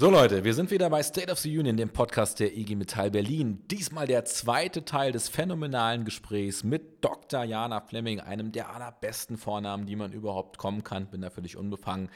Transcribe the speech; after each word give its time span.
So 0.00 0.08
Leute, 0.08 0.44
wir 0.44 0.54
sind 0.54 0.70
wieder 0.70 0.88
bei 0.90 1.02
State 1.02 1.28
of 1.28 1.40
the 1.40 1.58
Union, 1.58 1.76
dem 1.76 1.88
Podcast 1.88 2.38
der 2.38 2.56
IG 2.56 2.76
Metall 2.76 3.10
Berlin. 3.10 3.64
Diesmal 3.66 4.06
der 4.06 4.24
zweite 4.24 4.84
Teil 4.84 5.10
des 5.10 5.28
phänomenalen 5.28 6.04
Gesprächs 6.04 6.62
mit 6.62 7.04
Dr. 7.04 7.42
Jana 7.42 7.80
Fleming, 7.80 8.20
einem 8.20 8.52
der 8.52 8.72
allerbesten 8.72 9.36
Vornamen, 9.36 9.86
die 9.86 9.96
man 9.96 10.12
überhaupt 10.12 10.56
kommen 10.56 10.84
kann. 10.84 11.10
Bin 11.10 11.20
da 11.20 11.30
völlig 11.30 11.56
unbefangen. 11.56 12.10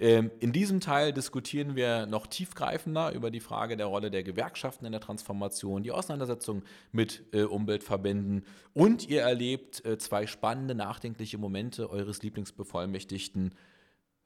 Ähm, 0.00 0.32
in 0.40 0.50
diesem 0.50 0.80
Teil 0.80 1.12
diskutieren 1.12 1.76
wir 1.76 2.06
noch 2.06 2.26
tiefgreifender 2.26 3.12
über 3.12 3.30
die 3.30 3.38
Frage 3.38 3.76
der 3.76 3.86
Rolle 3.86 4.10
der 4.10 4.24
Gewerkschaften 4.24 4.84
in 4.84 4.90
der 4.90 5.00
Transformation, 5.00 5.84
die 5.84 5.92
Auseinandersetzung 5.92 6.64
mit 6.90 7.22
äh, 7.32 7.42
Umweltverbänden 7.42 8.44
und 8.74 9.08
ihr 9.08 9.22
erlebt 9.22 9.84
äh, 9.84 9.98
zwei 9.98 10.26
spannende, 10.26 10.74
nachdenkliche 10.74 11.38
Momente 11.38 11.90
eures 11.90 12.24
Lieblingsbevollmächtigten. 12.24 13.54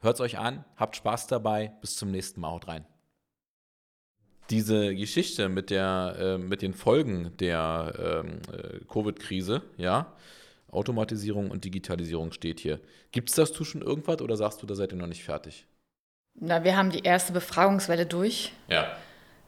Hört 0.00 0.14
es 0.14 0.20
euch 0.22 0.38
an, 0.38 0.64
habt 0.76 0.96
Spaß 0.96 1.26
dabei, 1.26 1.74
bis 1.82 1.96
zum 1.96 2.10
nächsten 2.10 2.40
Mal, 2.40 2.50
haut 2.50 2.66
rein 2.66 2.86
diese 4.50 4.94
Geschichte 4.94 5.48
mit, 5.48 5.70
der, 5.70 6.16
äh, 6.18 6.38
mit 6.38 6.62
den 6.62 6.74
Folgen 6.74 7.36
der 7.38 8.22
ähm, 8.24 8.40
äh, 8.52 8.84
Covid-Krise, 8.86 9.62
ja, 9.76 10.12
Automatisierung 10.70 11.50
und 11.50 11.64
Digitalisierung 11.64 12.32
steht 12.32 12.60
hier. 12.60 12.80
Gibt 13.12 13.30
es 13.30 13.36
dazu 13.36 13.64
schon 13.64 13.80
irgendwas 13.82 14.20
oder 14.20 14.36
sagst 14.36 14.62
du, 14.62 14.66
da 14.66 14.74
seid 14.74 14.92
ihr 14.92 14.98
noch 14.98 15.06
nicht 15.06 15.24
fertig? 15.24 15.66
Na, 16.34 16.64
wir 16.64 16.76
haben 16.76 16.90
die 16.90 17.00
erste 17.00 17.32
Befragungswelle 17.32 18.06
durch. 18.06 18.52
Ja. 18.68 18.96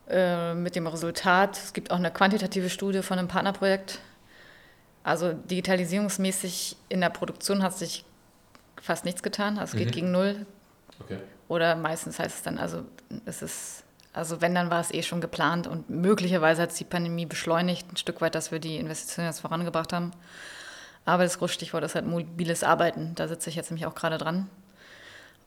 Äh, 0.09 0.55
mit 0.55 0.77
dem 0.77 0.87
Resultat, 0.87 1.57
es 1.57 1.73
gibt 1.73 1.91
auch 1.91 1.97
eine 1.97 2.13
quantitative 2.13 2.71
Studie 2.71 3.03
von 3.03 3.19
einem 3.19 3.29
Partnerprojekt. 3.29 3.99
Also 5.03 5.33
digitalisierungsmäßig 5.33 6.77
in 6.89 7.01
der 7.01 7.11
Produktion 7.11 7.63
hat 7.63 7.77
sich 7.77 8.05
fast 8.81 9.05
nichts 9.05 9.23
getan. 9.23 9.59
Also 9.59 9.73
es 9.73 9.79
geht 9.79 9.89
mhm. 9.89 9.95
gegen 9.95 10.13
null. 10.13 10.47
Okay. 11.01 11.19
Oder 11.49 11.75
meistens 11.77 12.19
heißt 12.19 12.37
es 12.37 12.43
dann, 12.43 12.59
also 12.59 12.85
es 13.25 13.43
ist 13.43 13.85
also 14.17 14.41
wenn, 14.41 14.55
dann 14.55 14.71
war 14.71 14.81
es 14.81 14.93
eh 14.93 15.03
schon 15.03 15.21
geplant 15.21 15.67
und 15.67 15.91
möglicherweise 15.91 16.63
hat 16.63 16.71
es 16.71 16.77
die 16.77 16.85
Pandemie 16.85 17.27
beschleunigt, 17.27 17.93
ein 17.93 17.97
Stück 17.99 18.23
weit, 18.23 18.35
dass 18.35 18.51
wir 18.51 18.59
die 18.59 18.79
Investitionen 18.79 19.29
jetzt 19.29 19.41
vorangebracht 19.41 19.93
haben. 19.93 20.13
Aber 21.05 21.23
das 21.23 21.39
große 21.39 21.53
Stichwort 21.53 21.85
ist 21.85 21.95
halt 21.95 22.07
mobiles 22.07 22.65
Arbeiten. 22.65 23.13
Da 23.15 23.29
sitze 23.29 23.51
ich 23.51 23.57
jetzt 23.57 23.71
nämlich 23.71 23.87
auch 23.87 23.95
gerade 23.95 24.17
dran. 24.17 24.49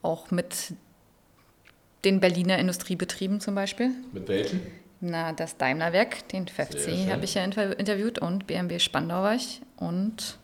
Auch 0.04 0.30
mit 0.30 0.74
den 2.06 2.20
Berliner 2.20 2.60
Industriebetrieben 2.60 3.42
zum 3.42 3.56
Beispiel. 3.56 3.90
Mit 4.14 4.28
welchen? 4.28 4.62
Na, 5.02 5.34
das 5.34 5.58
Daimlerwerk, 5.58 6.28
den 6.30 6.48
FFC 6.48 7.12
habe 7.12 7.26
ich 7.26 7.34
ja 7.34 7.44
interviewt 7.44 8.20
und 8.20 8.46
BMW 8.46 8.80
Spandau 8.80 9.24
war 9.24 9.34
ich. 9.34 9.62
Und 9.78 10.38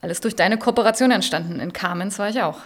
alles 0.00 0.20
durch 0.20 0.34
deine 0.34 0.58
Kooperation 0.58 1.12
entstanden. 1.12 1.60
In 1.60 1.72
Kamenz 1.72 2.18
war 2.18 2.28
ich 2.28 2.42
auch. 2.42 2.58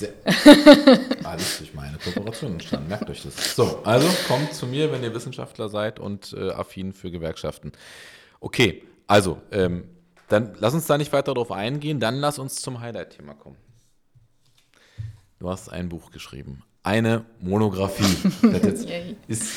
Sehr, 0.00 0.14
alles 1.24 1.58
durch 1.58 1.74
meine 1.74 1.98
Kooperation 1.98 2.52
entstanden. 2.52 2.88
Merkt 2.88 3.10
euch 3.10 3.22
das. 3.22 3.54
So, 3.54 3.82
also 3.84 4.08
kommt 4.26 4.54
zu 4.54 4.66
mir, 4.66 4.90
wenn 4.90 5.02
ihr 5.02 5.14
Wissenschaftler 5.14 5.68
seid 5.68 6.00
und 6.00 6.32
äh, 6.32 6.50
affin 6.52 6.94
für 6.94 7.10
Gewerkschaften. 7.10 7.72
Okay, 8.40 8.82
also, 9.06 9.42
ähm, 9.52 9.84
dann 10.28 10.54
lass 10.58 10.72
uns 10.72 10.86
da 10.86 10.96
nicht 10.96 11.12
weiter 11.12 11.34
drauf 11.34 11.52
eingehen. 11.52 12.00
Dann 12.00 12.16
lass 12.16 12.38
uns 12.38 12.56
zum 12.62 12.80
Highlight-Thema 12.80 13.34
kommen. 13.34 13.56
Du 15.38 15.50
hast 15.50 15.68
ein 15.68 15.90
Buch 15.90 16.10
geschrieben. 16.10 16.62
Eine 16.82 17.26
Monographie. 17.40 18.30
jetzt, 18.62 18.88
ist, 19.26 19.52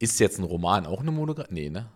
ist 0.00 0.18
jetzt 0.18 0.38
ein 0.38 0.44
Roman 0.44 0.86
auch 0.86 1.00
eine 1.00 1.12
Monographie? 1.12 1.54
Nee, 1.54 1.70
ne? 1.70 1.86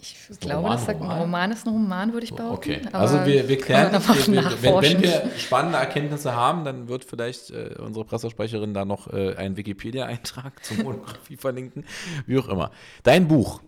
Ich 0.00 0.38
glaube, 0.38 0.62
Roman, 0.62 0.76
das 0.76 0.86
sagt, 0.86 1.00
Roman? 1.00 1.18
Roman 1.18 1.52
ist 1.52 1.66
ein 1.66 1.72
Roman, 1.72 2.12
würde 2.12 2.24
ich 2.24 2.32
behaupten. 2.32 2.70
Okay, 2.70 2.88
also 2.92 3.26
wir, 3.26 3.48
wir 3.48 3.58
klären 3.58 3.92
das. 3.92 4.06
Wenn, 4.28 4.36
wenn, 4.36 5.02
wir 5.02 5.30
spannende 5.36 5.78
Erkenntnisse 5.78 6.36
haben, 6.36 6.64
dann 6.64 6.86
wird 6.86 7.04
vielleicht 7.04 7.50
äh, 7.50 7.74
unsere 7.78 8.04
Pressesprecherin 8.04 8.74
da 8.74 8.84
noch 8.84 9.12
äh, 9.12 9.34
einen 9.34 9.56
Wikipedia-Eintrag 9.56 10.52
zur 10.64 10.84
Monographie 10.84 11.36
verlinken, 11.36 11.84
wie 12.26 12.38
auch 12.38 12.48
immer. 12.48 12.70
Dein 13.02 13.26
Buch 13.26 13.60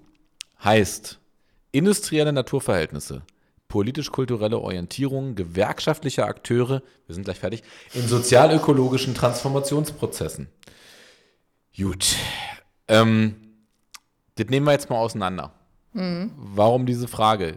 heißt 0.62 1.18
Industrielle 1.72 2.32
Naturverhältnisse, 2.32 3.22
politisch-kulturelle 3.66 4.58
Orientierung 4.58 5.34
gewerkschaftlicher 5.34 6.26
Akteure, 6.26 6.82
wir 7.06 7.14
sind 7.14 7.24
gleich 7.24 7.38
fertig, 7.40 7.64
in 7.92 8.06
sozial-ökologischen 8.06 9.14
Transformationsprozessen. 9.14 10.48
Gut. 11.76 12.14
Ähm, 12.86 13.36
das 14.36 14.46
nehmen 14.48 14.66
wir 14.66 14.72
jetzt 14.72 14.90
mal 14.90 14.96
auseinander. 14.96 15.52
Mhm. 15.92 16.30
Warum 16.36 16.86
diese 16.86 17.08
Frage? 17.08 17.54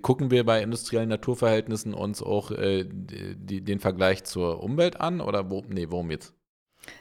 Gucken 0.00 0.30
wir 0.30 0.44
bei 0.44 0.62
industriellen 0.62 1.08
Naturverhältnissen 1.08 1.92
uns 1.92 2.22
auch 2.22 2.50
äh, 2.50 2.84
die, 2.84 3.60
den 3.60 3.80
Vergleich 3.80 4.24
zur 4.24 4.62
Umwelt 4.62 5.00
an 5.00 5.20
oder 5.20 5.50
wo, 5.50 5.62
nee, 5.68 5.86
worum 5.90 6.10
jetzt? 6.10 6.32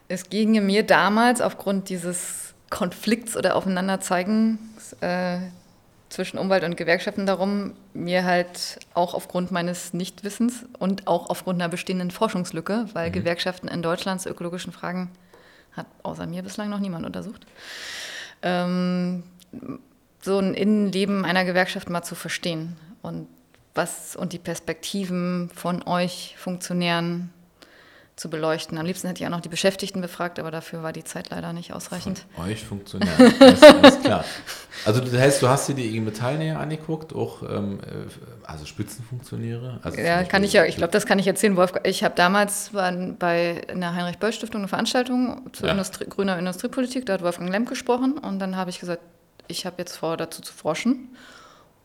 Es 0.07 0.29
ginge 0.29 0.61
mir 0.61 0.83
damals 0.83 1.41
aufgrund 1.41 1.89
dieses 1.89 2.53
Konflikts 2.69 3.37
oder 3.37 3.55
Aufeinanderzeigens 3.55 4.93
äh, 5.01 5.39
zwischen 6.09 6.37
Umwelt 6.37 6.63
und 6.63 6.77
Gewerkschaften 6.77 7.25
darum, 7.25 7.73
mir 7.93 8.23
halt 8.23 8.79
auch 8.93 9.13
aufgrund 9.13 9.51
meines 9.51 9.93
Nichtwissens 9.93 10.65
und 10.79 11.07
auch 11.07 11.29
aufgrund 11.29 11.61
einer 11.61 11.69
bestehenden 11.69 12.11
Forschungslücke, 12.11 12.87
weil 12.93 13.09
mhm. 13.09 13.13
Gewerkschaften 13.13 13.67
in 13.67 13.81
Deutschland 13.81 14.21
zu 14.21 14.29
ökologischen 14.29 14.71
Fragen 14.71 15.09
hat 15.71 15.87
außer 16.03 16.27
mir 16.27 16.43
bislang 16.43 16.69
noch 16.69 16.79
niemand 16.79 17.05
untersucht. 17.05 17.47
Ähm, 18.41 19.23
so 20.23 20.39
ein 20.39 20.53
Innenleben 20.53 21.25
einer 21.25 21.45
Gewerkschaft 21.45 21.89
mal 21.89 22.03
zu 22.03 22.15
verstehen 22.15 22.77
und 23.01 23.27
was 23.75 24.15
und 24.15 24.33
die 24.33 24.39
Perspektiven 24.39 25.49
von 25.53 25.85
euch 25.87 26.35
Funktionären 26.37 27.31
zu 28.15 28.29
beleuchten. 28.29 28.77
Am 28.77 28.85
liebsten 28.85 29.07
hätte 29.07 29.23
ich 29.23 29.27
auch 29.27 29.31
noch 29.31 29.41
die 29.41 29.49
Beschäftigten 29.49 29.99
befragt, 29.99 30.37
aber 30.37 30.51
dafür 30.51 30.83
war 30.83 30.93
die 30.93 31.03
Zeit 31.03 31.31
leider 31.31 31.51
nicht 31.51 31.73
ausreichend. 31.73 32.25
Von 32.35 32.45
euch 32.45 32.63
Funktionären, 32.63 33.33
alles, 33.39 33.63
alles 33.63 33.99
klar. 34.01 34.23
Also 34.85 35.01
das 35.01 35.13
heißt, 35.13 35.41
du 35.41 35.49
hast 35.49 35.67
dir 35.67 35.73
die 35.73 35.87
IG 35.87 35.99
Metall 35.99 36.37
näher 36.37 36.59
angeguckt, 36.59 37.15
auch 37.15 37.41
ähm, 37.41 37.79
äh, 37.81 38.47
also 38.47 38.65
Spitzenfunktionäre? 38.65 39.79
Also 39.81 39.99
ja, 39.99 40.23
kann 40.23 40.43
ich 40.43 40.53
ja, 40.53 40.65
ich 40.65 40.75
glaube, 40.75 40.91
das 40.91 41.07
kann 41.07 41.17
ich 41.17 41.25
erzählen, 41.25 41.55
Wolfgang. 41.55 41.87
Ich 41.87 42.03
habe 42.03 42.13
damals 42.15 42.71
bei 42.71 43.63
in 43.67 43.81
der 43.81 43.95
Heinrich-Böll-Stiftung 43.95 44.61
eine 44.61 44.67
Veranstaltung 44.67 45.49
zu 45.51 45.65
ja. 45.65 45.71
Industrie, 45.71 46.05
grüner 46.07 46.37
Industriepolitik, 46.37 47.07
da 47.07 47.13
hat 47.13 47.23
Wolfgang 47.23 47.49
Lemp 47.49 47.67
gesprochen 47.67 48.19
und 48.19 48.37
dann 48.37 48.55
habe 48.55 48.69
ich 48.69 48.79
gesagt, 48.79 49.01
ich 49.47 49.65
habe 49.65 49.75
jetzt 49.79 49.97
vor, 49.97 50.17
dazu 50.17 50.41
zu 50.41 50.53
forschen. 50.53 51.15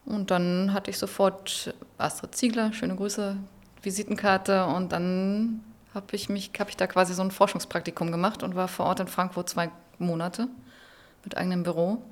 Und 0.05 0.31
dann 0.31 0.73
hatte 0.73 0.91
ich 0.91 0.99
sofort 0.99 1.75
Astrid 1.99 2.35
Ziegler, 2.35 2.73
schöne 2.73 2.97
Grüße, 2.97 3.37
Visitenkarte. 3.83 4.65
Und 4.65 4.93
dann 4.93 5.61
habe 5.95 6.17
ich, 6.17 6.29
mich, 6.29 6.51
ich 6.69 6.77
da 6.77 6.87
quasi 6.87 7.15
so 7.15 7.23
ein 7.23 7.31
Forschungspraktikum 7.31 8.11
gemacht 8.11 8.43
und 8.43 8.55
war 8.55 8.69
vor 8.69 8.87
Ort 8.87 9.01
in 9.01 9.09
Frankfurt 9.09 9.49
zwei 9.49 9.71
Monate 9.99 10.49
mit 11.25 11.37
eigenem 11.37 11.63
Büro 11.63 12.03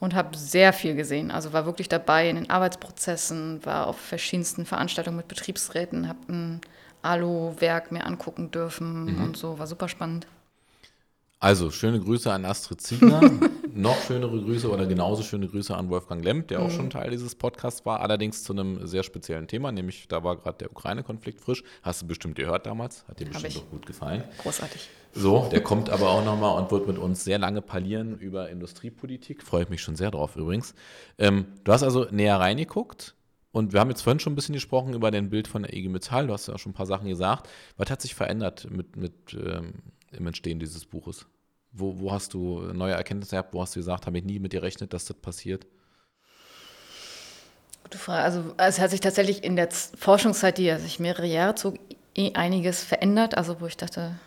und 0.00 0.14
habe 0.14 0.36
sehr 0.36 0.72
viel 0.72 0.94
gesehen. 0.94 1.30
Also 1.30 1.52
war 1.52 1.66
wirklich 1.66 1.88
dabei 1.88 2.28
in 2.28 2.36
den 2.36 2.50
Arbeitsprozessen, 2.50 3.64
war 3.64 3.86
auf 3.86 3.98
verschiedensten 3.98 4.66
Veranstaltungen 4.66 5.16
mit 5.16 5.28
Betriebsräten, 5.28 6.08
habe 6.08 6.18
ein 6.28 6.60
Alu-Werk 7.02 7.92
mir 7.92 8.04
angucken 8.04 8.50
dürfen 8.50 9.16
mhm. 9.16 9.22
und 9.22 9.36
so, 9.36 9.58
war 9.58 9.66
super 9.66 9.88
spannend. 9.88 10.26
Also, 11.38 11.70
schöne 11.70 12.00
Grüße 12.00 12.32
an 12.32 12.44
Astrid 12.44 12.80
Ziegler. 12.80 13.20
Noch 13.74 14.00
schönere 14.00 14.40
Grüße 14.40 14.70
oder 14.70 14.86
genauso 14.86 15.22
schöne 15.22 15.48
Grüße 15.48 15.76
an 15.76 15.90
Wolfgang 15.90 16.24
Lemp, 16.24 16.48
der 16.48 16.60
mhm. 16.60 16.66
auch 16.66 16.70
schon 16.70 16.88
Teil 16.88 17.10
dieses 17.10 17.34
Podcasts 17.34 17.84
war, 17.84 18.00
allerdings 18.00 18.42
zu 18.42 18.54
einem 18.54 18.86
sehr 18.86 19.02
speziellen 19.02 19.46
Thema, 19.48 19.70
nämlich 19.70 20.08
da 20.08 20.24
war 20.24 20.36
gerade 20.36 20.56
der 20.56 20.70
Ukraine-Konflikt 20.70 21.42
frisch. 21.42 21.62
Hast 21.82 22.00
du 22.00 22.06
bestimmt 22.06 22.36
gehört 22.36 22.64
damals, 22.64 23.06
hat 23.06 23.20
dir 23.20 23.26
bestimmt 23.26 23.58
auch 23.58 23.70
gut 23.70 23.84
gefallen. 23.84 24.24
Großartig. 24.38 24.88
So, 25.12 25.48
der 25.50 25.62
kommt 25.62 25.90
aber 25.90 26.08
auch 26.08 26.24
nochmal 26.24 26.58
und 26.58 26.70
wird 26.70 26.86
mit 26.86 26.96
uns 26.96 27.24
sehr 27.24 27.38
lange 27.38 27.60
parlieren 27.60 28.18
über 28.18 28.48
Industriepolitik. 28.48 29.42
Freue 29.42 29.64
ich 29.64 29.68
mich 29.68 29.82
schon 29.82 29.96
sehr 29.96 30.10
drauf 30.10 30.36
übrigens. 30.36 30.74
Ähm, 31.18 31.46
du 31.64 31.72
hast 31.72 31.82
also 31.82 32.06
näher 32.10 32.40
reingeguckt. 32.40 33.14
Und 33.52 33.72
wir 33.72 33.80
haben 33.80 33.88
jetzt 33.88 34.02
vorhin 34.02 34.20
schon 34.20 34.34
ein 34.34 34.36
bisschen 34.36 34.52
gesprochen 34.52 34.92
über 34.92 35.10
dein 35.10 35.30
Bild 35.30 35.48
von 35.48 35.62
der 35.62 35.72
IG 35.72 35.88
Metall. 35.88 36.26
Du 36.26 36.34
hast 36.34 36.46
ja 36.46 36.54
auch 36.54 36.58
schon 36.58 36.72
ein 36.72 36.74
paar 36.74 36.84
Sachen 36.84 37.08
gesagt. 37.08 37.48
Was 37.78 37.90
hat 37.90 38.02
sich 38.02 38.14
verändert 38.14 38.68
mit, 38.70 38.96
mit 38.96 39.32
ähm, 39.32 39.72
im 40.12 40.26
Entstehen 40.26 40.58
dieses 40.58 40.84
Buches? 40.84 41.26
Wo, 41.72 41.98
wo 41.98 42.12
hast 42.12 42.34
du 42.34 42.60
neue 42.72 42.94
Erkenntnisse 42.94 43.32
gehabt? 43.32 43.52
Wo 43.52 43.60
hast 43.60 43.76
du 43.76 43.80
gesagt, 43.80 44.06
habe 44.06 44.18
ich 44.18 44.24
nie 44.24 44.38
mit 44.38 44.52
dir 44.52 44.60
gerechnet, 44.60 44.92
dass 44.92 45.04
das 45.04 45.16
passiert? 45.16 45.66
Gute 47.84 47.98
Frage. 47.98 48.22
Also 48.24 48.54
es 48.56 48.80
hat 48.80 48.90
sich 48.90 49.00
tatsächlich 49.00 49.44
in 49.44 49.56
der 49.56 49.68
Forschungszeit, 49.70 50.58
die 50.58 50.74
sich 50.78 50.98
mehrere 50.98 51.26
Jahre 51.26 51.54
zog, 51.54 51.76
eh 52.16 52.32
einiges 52.34 52.82
verändert. 52.82 53.36
Also 53.36 53.60
wo 53.60 53.66
ich 53.66 53.76
dachte, 53.76 54.18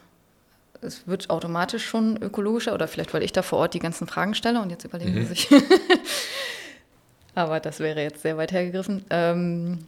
es 0.81 1.07
wird 1.07 1.29
automatisch 1.29 1.85
schon 1.85 2.17
ökologischer 2.21 2.73
oder 2.73 2.87
vielleicht, 2.87 3.13
weil 3.13 3.23
ich 3.23 3.31
da 3.31 3.41
vor 3.41 3.59
Ort 3.59 3.73
die 3.73 3.79
ganzen 3.79 4.07
Fragen 4.07 4.33
stelle 4.33 4.61
und 4.61 4.69
jetzt 4.69 4.85
überlegen 4.85 5.15
mhm. 5.15 5.21
sie 5.21 5.25
sich. 5.25 5.49
Aber 7.35 7.59
das 7.59 7.79
wäre 7.79 8.01
jetzt 8.01 8.21
sehr 8.21 8.37
weit 8.37 8.51
hergegriffen. 8.51 9.05
Ähm, 9.09 9.79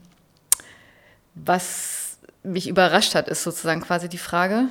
was 1.34 2.18
mich 2.44 2.68
überrascht 2.68 3.16
hat, 3.16 3.30
ist 3.30 3.44
sozusagen 3.44 3.82
quasi 3.82 4.10
die 4.10 4.18
Frage, 4.18 4.68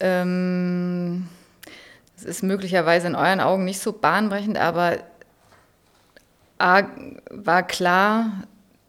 ähm, 0.00 1.28
ist 2.24 2.42
möglicherweise 2.42 3.06
in 3.06 3.14
euren 3.14 3.40
Augen 3.40 3.64
nicht 3.64 3.80
so 3.80 3.92
bahnbrechend, 3.92 4.58
aber 4.58 4.98
A, 6.58 6.82
war 7.30 7.62
klar, 7.62 8.44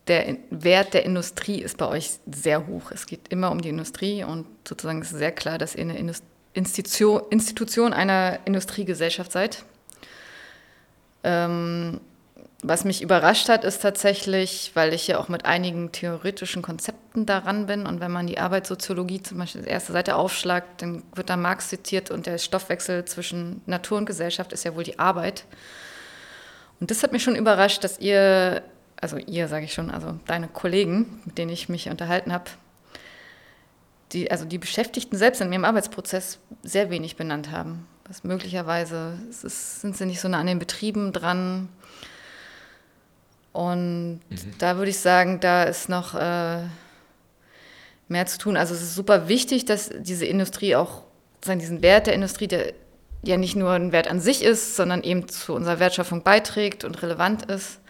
der 0.07 0.38
Wert 0.50 0.95
der 0.95 1.06
Industrie 1.06 1.61
ist 1.61 1.77
bei 1.77 1.88
euch 1.88 2.19
sehr 2.29 2.65
hoch. 2.65 2.91
Es 2.91 3.06
geht 3.06 3.27
immer 3.29 3.51
um 3.51 3.61
die 3.61 3.69
Industrie 3.69 4.23
und 4.23 4.47
sozusagen 4.67 5.01
ist 5.01 5.11
sehr 5.11 5.31
klar, 5.31 5.59
dass 5.59 5.75
ihr 5.75 5.83
eine 5.83 6.13
Institution, 6.53 7.21
Institution 7.29 7.94
einer 7.94 8.39
Industriegesellschaft 8.45 9.31
seid. 9.31 9.63
Ähm, 11.23 12.01
was 12.61 12.83
mich 12.83 13.01
überrascht 13.01 13.47
hat, 13.47 13.63
ist 13.63 13.81
tatsächlich, 13.81 14.71
weil 14.73 14.94
ich 14.94 15.07
ja 15.07 15.17
auch 15.17 15.29
mit 15.29 15.45
einigen 15.45 15.94
theoretischen 15.94 16.61
Konzepten 16.61 17.25
daran 17.25 17.67
bin 17.67 17.85
und 17.85 18.01
wenn 18.01 18.11
man 18.11 18.27
die 18.27 18.38
Arbeitssoziologie 18.38 19.23
zum 19.23 19.38
Beispiel 19.38 19.61
die 19.61 19.69
erste 19.69 19.94
Seite 19.94 20.15
aufschlagt, 20.15 20.81
dann 20.81 21.03
wird 21.15 21.29
da 21.29 21.38
Marx 21.38 21.69
zitiert 21.69 22.11
und 22.11 22.25
der 22.25 22.38
Stoffwechsel 22.38 23.06
zwischen 23.06 23.61
Natur 23.65 23.97
und 23.97 24.06
Gesellschaft 24.06 24.51
ist 24.51 24.65
ja 24.65 24.75
wohl 24.75 24.83
die 24.83 25.00
Arbeit. 25.00 25.45
Und 26.81 26.91
das 26.91 27.01
hat 27.01 27.13
mich 27.13 27.23
schon 27.23 27.38
überrascht, 27.38 27.83
dass 27.85 27.97
ihr, 28.00 28.62
also 29.00 29.17
ihr 29.17 29.47
sage 29.47 29.63
ich 29.63 29.73
schon, 29.73 29.89
also 29.89 30.19
deine 30.27 30.50
Kollegen, 30.50 31.21
mit 31.23 31.38
denen 31.38 31.51
ich 31.51 31.69
mich 31.69 31.89
unterhalten 31.89 32.33
habe, 32.33 32.51
die, 34.12 34.31
also 34.31 34.44
die 34.44 34.57
Beschäftigten 34.57 35.17
selbst 35.17 35.39
in 35.39 35.53
ihrem 35.53 35.65
Arbeitsprozess 35.65 36.39
sehr 36.63 36.89
wenig 36.89 37.15
benannt 37.15 37.51
haben. 37.51 37.88
Was 38.05 38.23
möglicherweise 38.23 39.17
ist, 39.29 39.81
sind 39.81 39.95
sie 39.95 40.05
nicht 40.05 40.19
so 40.19 40.27
nah 40.27 40.39
an 40.39 40.47
den 40.47 40.59
Betrieben 40.59 41.13
dran 41.13 41.69
und 43.59 44.21
mhm. 44.29 44.53
da 44.57 44.77
würde 44.77 44.89
ich 44.89 45.00
sagen, 45.00 45.41
da 45.41 45.63
ist 45.63 45.89
noch 45.89 46.15
äh, 46.15 46.59
mehr 48.07 48.25
zu 48.25 48.38
tun. 48.38 48.56
Also 48.56 48.73
es 48.73 48.81
ist 48.81 48.95
super 48.95 49.27
wichtig, 49.27 49.65
dass 49.65 49.89
diese 50.00 50.25
Industrie 50.25 50.77
auch, 50.77 51.03
sagen, 51.44 51.59
diesen 51.59 51.81
Wert 51.81 52.07
der 52.07 52.13
Industrie, 52.13 52.47
der 52.47 52.71
ja 53.21 53.35
nicht 53.35 53.57
nur 53.57 53.71
ein 53.71 53.91
Wert 53.91 54.09
an 54.09 54.21
sich 54.21 54.44
ist, 54.44 54.77
sondern 54.77 55.03
eben 55.03 55.27
zu 55.27 55.53
unserer 55.53 55.81
Wertschöpfung 55.81 56.23
beiträgt 56.23 56.85
und 56.85 57.01
relevant 57.03 57.51
ist, 57.51 57.81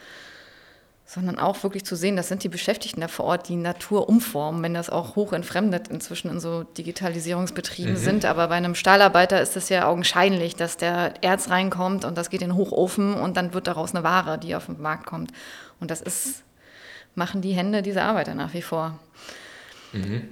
sondern 1.09 1.39
auch 1.39 1.63
wirklich 1.63 1.85
zu 1.85 1.95
sehen, 1.95 2.15
das 2.15 2.27
sind 2.27 2.43
die 2.43 2.49
Beschäftigten 2.49 3.01
da 3.01 3.07
vor 3.07 3.25
Ort, 3.25 3.49
die 3.49 3.55
Natur 3.55 4.07
umformen, 4.07 4.61
wenn 4.61 4.75
das 4.75 4.91
auch 4.91 5.15
hoch 5.15 5.33
entfremdet 5.33 5.87
inzwischen 5.87 6.29
in 6.29 6.39
so 6.39 6.61
Digitalisierungsbetrieben 6.61 7.93
mhm. 7.93 7.97
sind. 7.97 8.25
Aber 8.25 8.49
bei 8.49 8.53
einem 8.53 8.75
Stahlarbeiter 8.75 9.41
ist 9.41 9.57
es 9.57 9.69
ja 9.69 9.87
augenscheinlich, 9.87 10.55
dass 10.55 10.77
der 10.77 11.15
Erz 11.23 11.49
reinkommt 11.49 12.05
und 12.05 12.15
das 12.15 12.29
geht 12.29 12.43
in 12.43 12.49
den 12.49 12.57
Hochofen 12.57 13.15
und 13.15 13.37
dann 13.37 13.55
wird 13.55 13.65
daraus 13.65 13.95
eine 13.95 14.03
Ware, 14.03 14.37
die 14.37 14.53
auf 14.53 14.67
den 14.67 14.79
Markt 14.79 15.07
kommt. 15.07 15.31
Und 15.79 15.89
das 15.89 15.99
ist, 15.99 16.43
machen 17.15 17.41
die 17.41 17.53
Hände 17.53 17.81
dieser 17.81 18.03
Arbeiter 18.03 18.35
nach 18.35 18.53
wie 18.53 18.61
vor. 18.61 18.99
Mhm. 19.93 20.29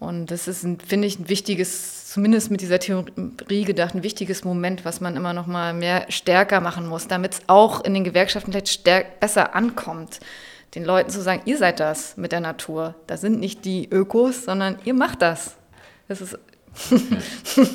Und 0.00 0.32
das 0.32 0.48
ist, 0.48 0.66
finde 0.84 1.06
ich, 1.06 1.20
ein 1.20 1.28
wichtiges, 1.28 1.97
zumindest 2.08 2.50
mit 2.50 2.62
dieser 2.62 2.78
Theorie 2.78 3.64
gedacht, 3.64 3.94
ein 3.94 4.02
wichtiges 4.02 4.42
Moment, 4.42 4.86
was 4.86 5.02
man 5.02 5.14
immer 5.14 5.34
noch 5.34 5.46
mal 5.46 5.74
mehr 5.74 6.10
stärker 6.10 6.62
machen 6.62 6.86
muss, 6.86 7.06
damit 7.06 7.34
es 7.34 7.42
auch 7.48 7.84
in 7.84 7.92
den 7.92 8.02
Gewerkschaften 8.02 8.50
vielleicht 8.50 9.20
besser 9.20 9.54
ankommt, 9.54 10.20
den 10.74 10.84
Leuten 10.84 11.10
zu 11.10 11.20
sagen, 11.20 11.42
ihr 11.44 11.58
seid 11.58 11.80
das 11.80 12.16
mit 12.16 12.32
der 12.32 12.40
Natur. 12.40 12.94
Das 13.06 13.20
sind 13.20 13.38
nicht 13.40 13.66
die 13.66 13.90
Ökos, 13.90 14.46
sondern 14.46 14.78
ihr 14.86 14.94
macht 14.94 15.20
das. 15.20 15.56
Das 16.08 16.22
ist 16.22 16.38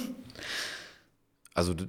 also 1.53 1.75
du, 1.75 1.85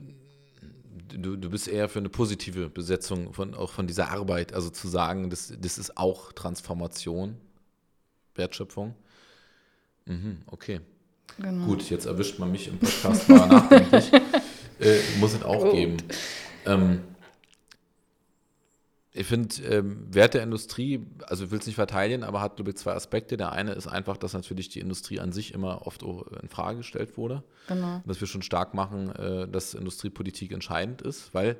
du, 1.09 1.37
du 1.37 1.49
bist 1.49 1.67
eher 1.67 1.89
für 1.89 2.01
eine 2.01 2.11
positive 2.11 2.69
Besetzung 2.69 3.33
von, 3.33 3.55
auch 3.55 3.71
von 3.71 3.87
dieser 3.87 4.11
Arbeit, 4.11 4.53
also 4.53 4.69
zu 4.69 4.89
sagen, 4.89 5.31
das, 5.31 5.55
das 5.59 5.79
ist 5.79 5.97
auch 5.97 6.33
Transformation, 6.33 7.39
Wertschöpfung. 8.35 8.95
Mhm, 10.05 10.43
okay. 10.47 10.81
Genau. 11.39 11.67
Gut, 11.67 11.89
jetzt 11.91 12.07
erwischt 12.07 12.39
man 12.39 12.53
mich 12.53 12.69
im 12.69 12.79
Podcast 12.79 13.29
mal 13.29 13.47
nachdenklich. 13.49 14.13
äh, 14.13 14.99
muss 15.19 15.35
es 15.35 15.43
auch 15.43 15.63
Gut. 15.65 15.73
geben. 15.73 15.97
Ähm, 16.67 17.01
ich 19.17 19.29
finde, 19.29 19.55
ähm, 19.63 20.13
Wert 20.13 20.35
der 20.35 20.43
Industrie, 20.43 21.07
also 21.27 21.45
ich 21.45 21.51
will 21.53 21.61
es 21.61 21.67
nicht 21.67 21.77
verteidigen, 21.77 22.25
aber 22.25 22.41
hat, 22.41 22.57
glaube 22.57 22.73
ich, 22.73 22.77
zwei 22.77 22.95
Aspekte. 22.95 23.37
Der 23.37 23.53
eine 23.53 23.73
ist 23.73 23.87
einfach, 23.87 24.17
dass 24.17 24.33
natürlich 24.33 24.71
die 24.71 24.81
Industrie 24.81 25.21
an 25.21 25.31
sich 25.31 25.55
immer 25.55 25.87
oft 25.87 26.03
in 26.03 26.49
Frage 26.49 26.79
gestellt 26.79 27.17
wurde. 27.17 27.45
Genau. 27.69 28.03
Dass 28.05 28.21
wir 28.21 28.27
schon 28.27 28.43
stark 28.43 28.75
machen, 28.75 29.15
äh, 29.15 29.47
dass 29.47 29.75
Industriepolitik 29.75 30.51
entscheidend 30.51 31.01
ist, 31.01 31.33
weil, 31.33 31.57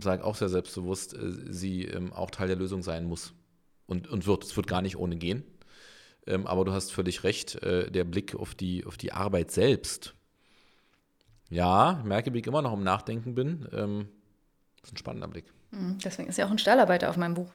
sage 0.00 0.24
auch 0.24 0.34
sehr 0.34 0.48
selbstbewusst, 0.48 1.14
äh, 1.14 1.30
sie 1.48 1.84
ähm, 1.84 2.12
auch 2.12 2.32
Teil 2.32 2.48
der 2.48 2.56
Lösung 2.56 2.82
sein 2.82 3.04
muss 3.04 3.32
und, 3.86 4.08
und 4.08 4.26
wird. 4.26 4.42
Es 4.42 4.56
wird 4.56 4.66
gar 4.66 4.82
nicht 4.82 4.96
ohne 4.96 5.16
gehen. 5.16 5.44
Ähm, 6.26 6.46
aber 6.46 6.64
du 6.64 6.72
hast 6.72 6.92
völlig 6.92 7.24
recht, 7.24 7.56
äh, 7.62 7.90
der 7.90 8.04
Blick 8.04 8.34
auf 8.34 8.54
die, 8.54 8.84
auf 8.84 8.96
die 8.96 9.12
Arbeit 9.12 9.50
selbst. 9.50 10.14
Ja, 11.48 11.98
ich 12.00 12.04
merke, 12.04 12.34
wie 12.34 12.40
ich 12.40 12.46
immer 12.46 12.62
noch 12.62 12.72
im 12.72 12.82
Nachdenken 12.82 13.34
bin. 13.34 13.68
Ähm, 13.72 14.08
das 14.80 14.90
ist 14.90 14.94
ein 14.94 14.98
spannender 14.98 15.28
Blick. 15.28 15.46
Mhm, 15.70 15.98
deswegen 16.04 16.28
ist 16.28 16.38
ja 16.38 16.46
auch 16.46 16.50
ein 16.50 16.58
Stahlarbeiter 16.58 17.10
auf 17.10 17.16
meinem 17.16 17.34
Buch. 17.34 17.52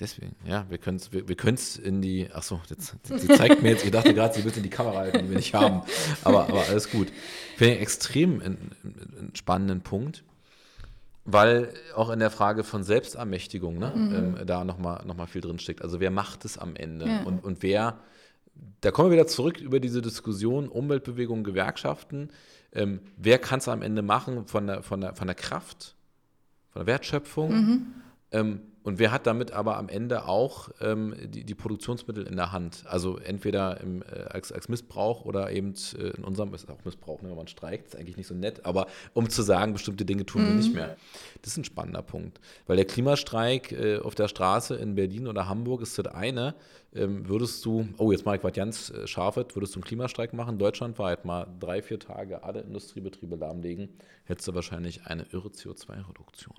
Deswegen, 0.00 0.36
ja, 0.44 0.64
wir 0.68 0.78
können 0.78 0.98
es 0.98 1.12
wir, 1.12 1.28
wir 1.28 1.36
in 1.84 2.00
die, 2.00 2.30
achso, 2.30 2.60
jetzt, 2.70 2.94
sie 3.02 3.26
zeigt 3.26 3.62
mir 3.62 3.70
jetzt, 3.70 3.84
ich 3.84 3.90
dachte 3.90 4.14
gerade, 4.14 4.32
sie 4.32 4.44
wird 4.44 4.56
in 4.56 4.62
die 4.62 4.70
Kamera 4.70 4.98
halten, 4.98 5.24
die 5.24 5.28
wir 5.28 5.36
nicht 5.36 5.54
haben. 5.54 5.82
Aber, 6.22 6.48
aber 6.48 6.64
alles 6.68 6.88
gut. 6.88 7.08
Finde 7.56 7.74
ich 7.74 7.80
extrem 7.80 8.40
einen 8.40 9.32
spannenden 9.34 9.80
Punkt, 9.80 10.22
weil 11.30 11.74
auch 11.94 12.08
in 12.08 12.20
der 12.20 12.30
Frage 12.30 12.64
von 12.64 12.82
Selbstermächtigung 12.82 13.78
ne, 13.78 13.92
mhm. 13.94 14.14
ähm, 14.14 14.46
da 14.46 14.64
nochmal 14.64 15.04
noch 15.04 15.14
mal 15.14 15.26
viel 15.26 15.42
drinsteckt. 15.42 15.82
Also 15.82 16.00
wer 16.00 16.10
macht 16.10 16.46
es 16.46 16.56
am 16.56 16.74
Ende 16.74 17.06
ja. 17.06 17.22
und, 17.24 17.44
und 17.44 17.62
wer, 17.62 17.98
da 18.80 18.90
kommen 18.90 19.10
wir 19.10 19.18
wieder 19.18 19.26
zurück 19.26 19.60
über 19.60 19.78
diese 19.78 20.00
Diskussion 20.00 20.68
Umweltbewegung, 20.68 21.44
Gewerkschaften. 21.44 22.30
Ähm, 22.72 23.00
wer 23.18 23.38
kann 23.38 23.58
es 23.58 23.68
am 23.68 23.82
Ende 23.82 24.00
machen 24.00 24.46
von 24.46 24.66
der, 24.66 24.82
von, 24.82 25.02
der, 25.02 25.14
von 25.14 25.26
der 25.26 25.36
Kraft, 25.36 25.96
von 26.70 26.80
der 26.80 26.86
Wertschöpfung? 26.86 27.50
Mhm. 27.50 27.86
Ähm, 28.32 28.60
und 28.88 28.98
wer 28.98 29.12
hat 29.12 29.26
damit 29.26 29.52
aber 29.52 29.76
am 29.76 29.88
Ende 29.88 30.26
auch 30.26 30.70
ähm, 30.80 31.14
die, 31.22 31.44
die, 31.44 31.54
Produktionsmittel 31.54 32.26
in 32.26 32.36
der 32.36 32.52
Hand? 32.52 32.84
Also 32.86 33.18
entweder 33.18 33.80
im, 33.80 34.02
äh, 34.02 34.22
als, 34.30 34.50
als, 34.50 34.68
Missbrauch 34.68 35.24
oder 35.24 35.52
eben 35.52 35.74
äh, 35.96 36.08
in 36.16 36.24
unserem 36.24 36.54
ist 36.54 36.70
auch 36.70 36.84
Missbrauch, 36.84 37.20
ne, 37.22 37.28
wenn 37.28 37.36
man 37.36 37.48
streikt, 37.48 37.88
ist 37.88 37.96
eigentlich 37.96 38.16
nicht 38.16 38.26
so 38.26 38.34
nett, 38.34 38.64
aber 38.64 38.86
um 39.12 39.28
zu 39.28 39.42
sagen, 39.42 39.74
bestimmte 39.74 40.04
Dinge 40.04 40.24
tun 40.24 40.42
mhm. 40.42 40.46
wir 40.46 40.54
nicht 40.54 40.74
mehr. 40.74 40.96
Das 41.42 41.52
ist 41.52 41.58
ein 41.58 41.64
spannender 41.64 42.02
Punkt. 42.02 42.40
Weil 42.66 42.76
der 42.76 42.86
Klimastreik 42.86 43.72
äh, 43.72 43.98
auf 43.98 44.14
der 44.14 44.28
Straße 44.28 44.74
in 44.74 44.94
Berlin 44.94 45.28
oder 45.28 45.48
Hamburg 45.48 45.82
ist 45.82 45.98
das 45.98 46.06
eine. 46.06 46.54
Ähm, 46.94 47.28
würdest 47.28 47.64
du, 47.66 47.86
oh, 47.98 48.10
jetzt 48.10 48.24
mache 48.24 48.36
ich 48.36 48.44
was 48.44 48.54
ganz 48.54 48.90
äh, 48.90 49.06
Scharfes, 49.06 49.54
würdest 49.54 49.74
du 49.74 49.80
einen 49.80 49.84
Klimastreik 49.84 50.32
machen, 50.32 50.58
deutschlandweit 50.58 51.26
mal 51.26 51.46
drei, 51.60 51.82
vier 51.82 52.00
Tage 52.00 52.42
alle 52.42 52.60
Industriebetriebe 52.60 53.36
lahmlegen, 53.36 53.90
hättest 54.24 54.48
du 54.48 54.54
wahrscheinlich 54.54 55.04
eine 55.04 55.26
irre 55.30 55.48
CO2-Reduktion. 55.48 56.56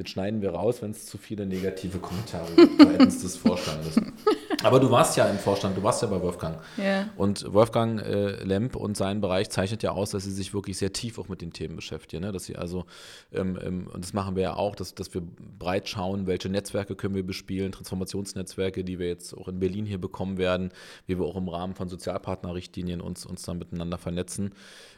Den 0.00 0.06
schneiden 0.06 0.40
wir 0.40 0.52
raus, 0.52 0.80
wenn 0.80 0.92
es 0.92 1.04
zu 1.04 1.18
viele 1.18 1.44
negative 1.44 1.98
Kommentare 1.98 2.50
gibt 2.56 2.80
seitens 2.80 3.20
des 3.20 3.36
Vorstandes. 3.36 4.00
Aber 4.62 4.80
du 4.80 4.90
warst 4.90 5.18
ja 5.18 5.26
im 5.26 5.36
Vorstand, 5.36 5.76
du 5.76 5.82
warst 5.82 6.00
ja 6.00 6.08
bei 6.08 6.22
Wolfgang. 6.22 6.56
Ja. 6.78 7.10
Und 7.18 7.52
Wolfgang 7.52 8.00
äh, 8.00 8.42
Lemp 8.42 8.76
und 8.76 8.96
sein 8.96 9.20
Bereich 9.20 9.50
zeichnet 9.50 9.82
ja 9.82 9.90
aus, 9.90 10.12
dass 10.12 10.24
sie 10.24 10.30
sich 10.30 10.54
wirklich 10.54 10.78
sehr 10.78 10.94
tief 10.94 11.18
auch 11.18 11.28
mit 11.28 11.42
den 11.42 11.52
Themen 11.52 11.76
beschäftigen. 11.76 12.22
Ne? 12.22 12.32
Dass 12.32 12.46
sie 12.46 12.56
also, 12.56 12.86
ähm, 13.30 13.58
ähm, 13.62 13.88
und 13.92 14.02
das 14.02 14.14
machen 14.14 14.36
wir 14.36 14.42
ja 14.42 14.56
auch, 14.56 14.74
dass, 14.74 14.94
dass 14.94 15.12
wir 15.12 15.20
breit 15.58 15.86
schauen, 15.86 16.26
welche 16.26 16.48
Netzwerke 16.48 16.96
können 16.96 17.14
wir 17.14 17.26
bespielen, 17.26 17.70
Transformationsnetzwerke, 17.70 18.84
die 18.84 18.98
wir 18.98 19.08
jetzt 19.08 19.36
auch 19.36 19.48
in 19.48 19.60
Berlin 19.60 19.84
hier 19.84 20.00
bekommen 20.00 20.38
werden, 20.38 20.70
wie 21.08 21.18
wir 21.18 21.26
auch 21.26 21.36
im 21.36 21.50
Rahmen 21.50 21.74
von 21.74 21.90
Sozialpartnerrichtlinien 21.90 23.02
uns, 23.02 23.26
uns 23.26 23.42
dann 23.42 23.58
miteinander 23.58 23.98
vernetzen. 23.98 24.54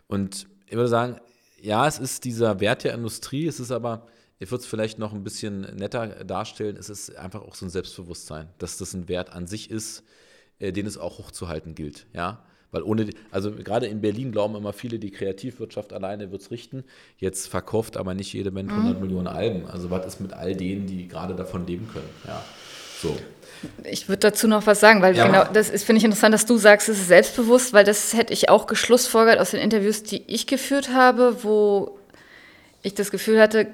Und 0.06 0.46
ich 0.68 0.76
würde 0.76 0.88
sagen, 0.88 1.16
ja, 1.60 1.88
es 1.88 1.98
ist 1.98 2.24
dieser 2.24 2.60
Wert 2.60 2.84
der 2.84 2.94
Industrie, 2.94 3.48
es 3.48 3.58
ist 3.58 3.72
aber 3.72 4.06
ich 4.42 4.50
würde 4.50 4.62
es 4.62 4.66
vielleicht 4.66 4.98
noch 4.98 5.12
ein 5.12 5.22
bisschen 5.22 5.60
netter 5.76 6.24
darstellen, 6.24 6.76
es 6.76 6.90
ist 6.90 7.16
einfach 7.16 7.42
auch 7.42 7.54
so 7.54 7.64
ein 7.64 7.70
Selbstbewusstsein, 7.70 8.48
dass 8.58 8.76
das 8.76 8.92
ein 8.92 9.08
Wert 9.08 9.32
an 9.32 9.46
sich 9.46 9.70
ist, 9.70 10.02
äh, 10.58 10.72
den 10.72 10.86
es 10.86 10.98
auch 10.98 11.18
hochzuhalten 11.18 11.76
gilt. 11.76 12.06
Ja? 12.12 12.42
Weil 12.72 12.82
ohne, 12.82 13.10
also 13.30 13.52
gerade 13.52 13.86
in 13.86 14.00
Berlin 14.00 14.32
glauben 14.32 14.56
immer 14.56 14.72
viele, 14.72 14.98
die 14.98 15.12
Kreativwirtschaft 15.12 15.92
alleine 15.92 16.32
wird 16.32 16.42
es 16.42 16.50
richten. 16.50 16.82
Jetzt 17.18 17.46
verkauft 17.46 17.96
aber 17.96 18.14
nicht 18.14 18.32
jede 18.32 18.50
Band 18.50 18.70
100 18.70 18.96
mhm. 18.96 19.00
Millionen 19.02 19.28
Alben. 19.28 19.66
Also 19.66 19.90
was 19.90 20.06
ist 20.06 20.20
mit 20.20 20.32
all 20.32 20.56
denen, 20.56 20.86
die 20.86 21.06
gerade 21.06 21.36
davon 21.36 21.64
leben 21.66 21.88
können? 21.92 22.08
Ja, 22.26 22.42
so. 23.00 23.16
Ich 23.84 24.08
würde 24.08 24.20
dazu 24.20 24.48
noch 24.48 24.66
was 24.66 24.80
sagen, 24.80 25.02
weil 25.02 25.14
ja. 25.16 25.26
genau, 25.26 25.44
das 25.52 25.68
finde 25.84 25.98
ich 25.98 26.04
interessant, 26.04 26.34
dass 26.34 26.46
du 26.46 26.56
sagst, 26.56 26.88
es 26.88 26.98
ist 26.98 27.08
selbstbewusst, 27.08 27.72
weil 27.72 27.84
das 27.84 28.12
hätte 28.14 28.32
ich 28.32 28.48
auch 28.48 28.66
geschlussfolgert 28.66 29.38
aus 29.38 29.52
den 29.52 29.60
Interviews, 29.60 30.02
die 30.02 30.24
ich 30.26 30.48
geführt 30.48 30.92
habe, 30.92 31.44
wo 31.44 31.96
ich 32.82 32.94
das 32.94 33.12
Gefühl 33.12 33.40
hatte, 33.40 33.68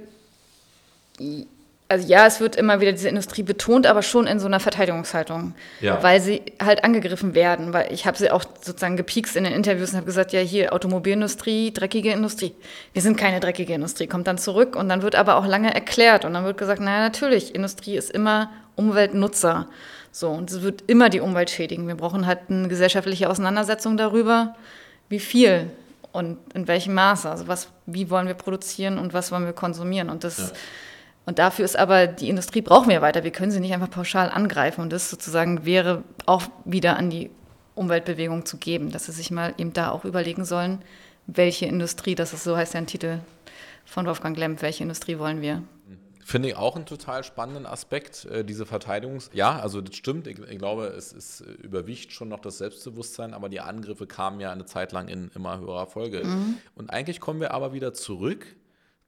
also 1.90 2.06
ja, 2.06 2.26
es 2.26 2.38
wird 2.38 2.54
immer 2.56 2.80
wieder 2.80 2.92
diese 2.92 3.08
Industrie 3.08 3.42
betont, 3.42 3.87
aber 3.87 4.02
schon 4.02 4.26
in 4.26 4.38
so 4.38 4.46
einer 4.46 4.60
Verteidigungshaltung, 4.60 5.54
ja. 5.80 6.02
weil 6.02 6.20
sie 6.20 6.42
halt 6.62 6.84
angegriffen 6.84 7.34
werden. 7.34 7.72
Weil 7.72 7.90
ich 7.92 8.06
habe 8.06 8.16
sie 8.18 8.30
auch 8.30 8.44
sozusagen 8.60 8.98
gepiekst 8.98 9.37
in 9.37 9.44
den 9.44 9.54
Interviews 9.54 9.90
und 9.90 9.96
habe 9.96 10.06
gesagt, 10.06 10.32
ja 10.32 10.40
hier 10.40 10.75
Automobilindustrie, 10.75 11.72
dreckige 11.72 12.12
Industrie. 12.12 12.54
Wir 12.92 13.00
sind 13.00 13.16
keine 13.16 13.40
dreckige 13.40 13.72
Industrie. 13.72 14.06
Kommt 14.06 14.26
dann 14.26 14.37
zurück 14.37 14.76
und 14.76 14.90
dann 14.90 15.00
wird 15.00 15.14
aber 15.14 15.37
auch 15.37 15.46
lange 15.46 15.75
erklärt 15.75 16.26
und 16.26 16.34
dann 16.34 16.44
wird 16.44 16.58
gesagt, 16.58 16.80
naja 16.80 17.00
natürlich, 17.00 17.54
Industrie 17.54 17.96
ist 17.96 18.10
immer 18.10 18.50
Umweltnutzer. 18.76 19.66
So 20.12 20.28
und 20.28 20.50
es 20.50 20.60
wird 20.60 20.84
immer 20.88 21.08
die 21.08 21.20
Umwelt 21.20 21.48
schädigen. 21.48 21.88
Wir 21.88 21.94
brauchen 21.94 22.26
halt 22.26 22.50
eine 22.50 22.68
gesellschaftliche 22.68 23.30
Auseinandersetzung 23.30 23.96
darüber, 23.96 24.56
wie 25.08 25.20
viel 25.20 25.70
und 26.12 26.37
in 26.52 26.68
welchem 26.68 26.92
Maße. 26.92 27.30
Also 27.30 27.48
was, 27.48 27.68
wie 27.87 28.10
wollen 28.10 28.26
wir 28.26 28.34
produzieren 28.34 28.98
und 28.98 29.14
was 29.14 29.32
wollen 29.32 29.46
wir 29.46 29.54
konsumieren 29.54 30.10
und 30.10 30.22
das 30.22 30.37
ja 30.37 30.46
und 31.28 31.38
dafür 31.38 31.66
ist 31.66 31.78
aber, 31.78 32.06
die 32.06 32.30
Industrie 32.30 32.62
brauchen 32.62 32.88
wir 32.88 33.02
weiter. 33.02 33.23
Wir 33.23 33.32
können 33.32 33.50
sie 33.50 33.61
nicht 33.61 33.75
einfach 33.75 33.90
pauschal 33.90 34.30
angreifen. 34.30 34.80
Und 34.80 34.94
das 34.94 35.11
sozusagen 35.11 35.66
wäre 35.66 36.02
auch 36.25 36.44
wieder 36.64 36.97
an 36.97 37.11
die 37.11 37.30
Umweltbewegung 37.75 38.47
zu 38.47 38.56
geben, 38.56 38.92
dass 38.92 39.04
sie 39.04 39.12
sich 39.12 39.30
mal 39.30 39.52
eben 39.58 39.75
da 39.75 39.90
auch 39.90 40.06
überlegen 40.06 40.47
sollen, 40.47 40.80
welche 41.26 41.66
Industrie, 41.66 42.14
das 42.14 42.32
ist 42.32 42.44
so 42.44 42.56
heißt 42.56 42.73
ja 42.73 42.78
ein 42.78 42.87
Titel 42.87 43.18
von 43.85 44.06
Wolfgang 44.06 44.38
Lemp, 44.38 44.62
welche 44.62 44.85
Industrie 44.85 45.18
wollen 45.18 45.42
wir? 45.42 45.62
Finde 46.25 46.49
ich 46.49 46.56
auch 46.56 46.76
einen 46.76 46.87
total 46.87 47.23
spannenden 47.23 47.66
Aspekt, 47.66 48.25
äh, 48.25 48.42
diese 48.42 48.64
Verteidigungs-, 48.64 49.28
ja, 49.35 49.58
also 49.58 49.82
das 49.82 49.97
stimmt, 49.97 50.26
ich, 50.28 50.38
ich, 50.38 50.58
glaube, 50.58 50.87
es, 50.87 51.12
es 51.12 51.42
überwiegt 51.62 52.11
schon 52.11 52.30
noch 52.30 52.40
das 52.40 52.56
Selbstbewusstsein, 52.56 53.35
aber 53.35 53.50
die 53.50 53.61
Angriffe 53.61 54.06
kamen 54.06 54.40
ja 54.40 54.50
eine 54.50 54.64
Zeit 54.64 54.92
lang 54.92 55.08
in 55.08 55.30
immer 55.35 55.58
höherer 55.58 55.88
Folge. 55.88 56.25
Mhm. 56.25 56.56
Und 56.75 56.88
eigentlich 56.88 57.20
kommen 57.20 57.40
wir 57.42 57.52
aber 57.52 57.75
wieder 57.75 57.92
zurück 57.92 58.47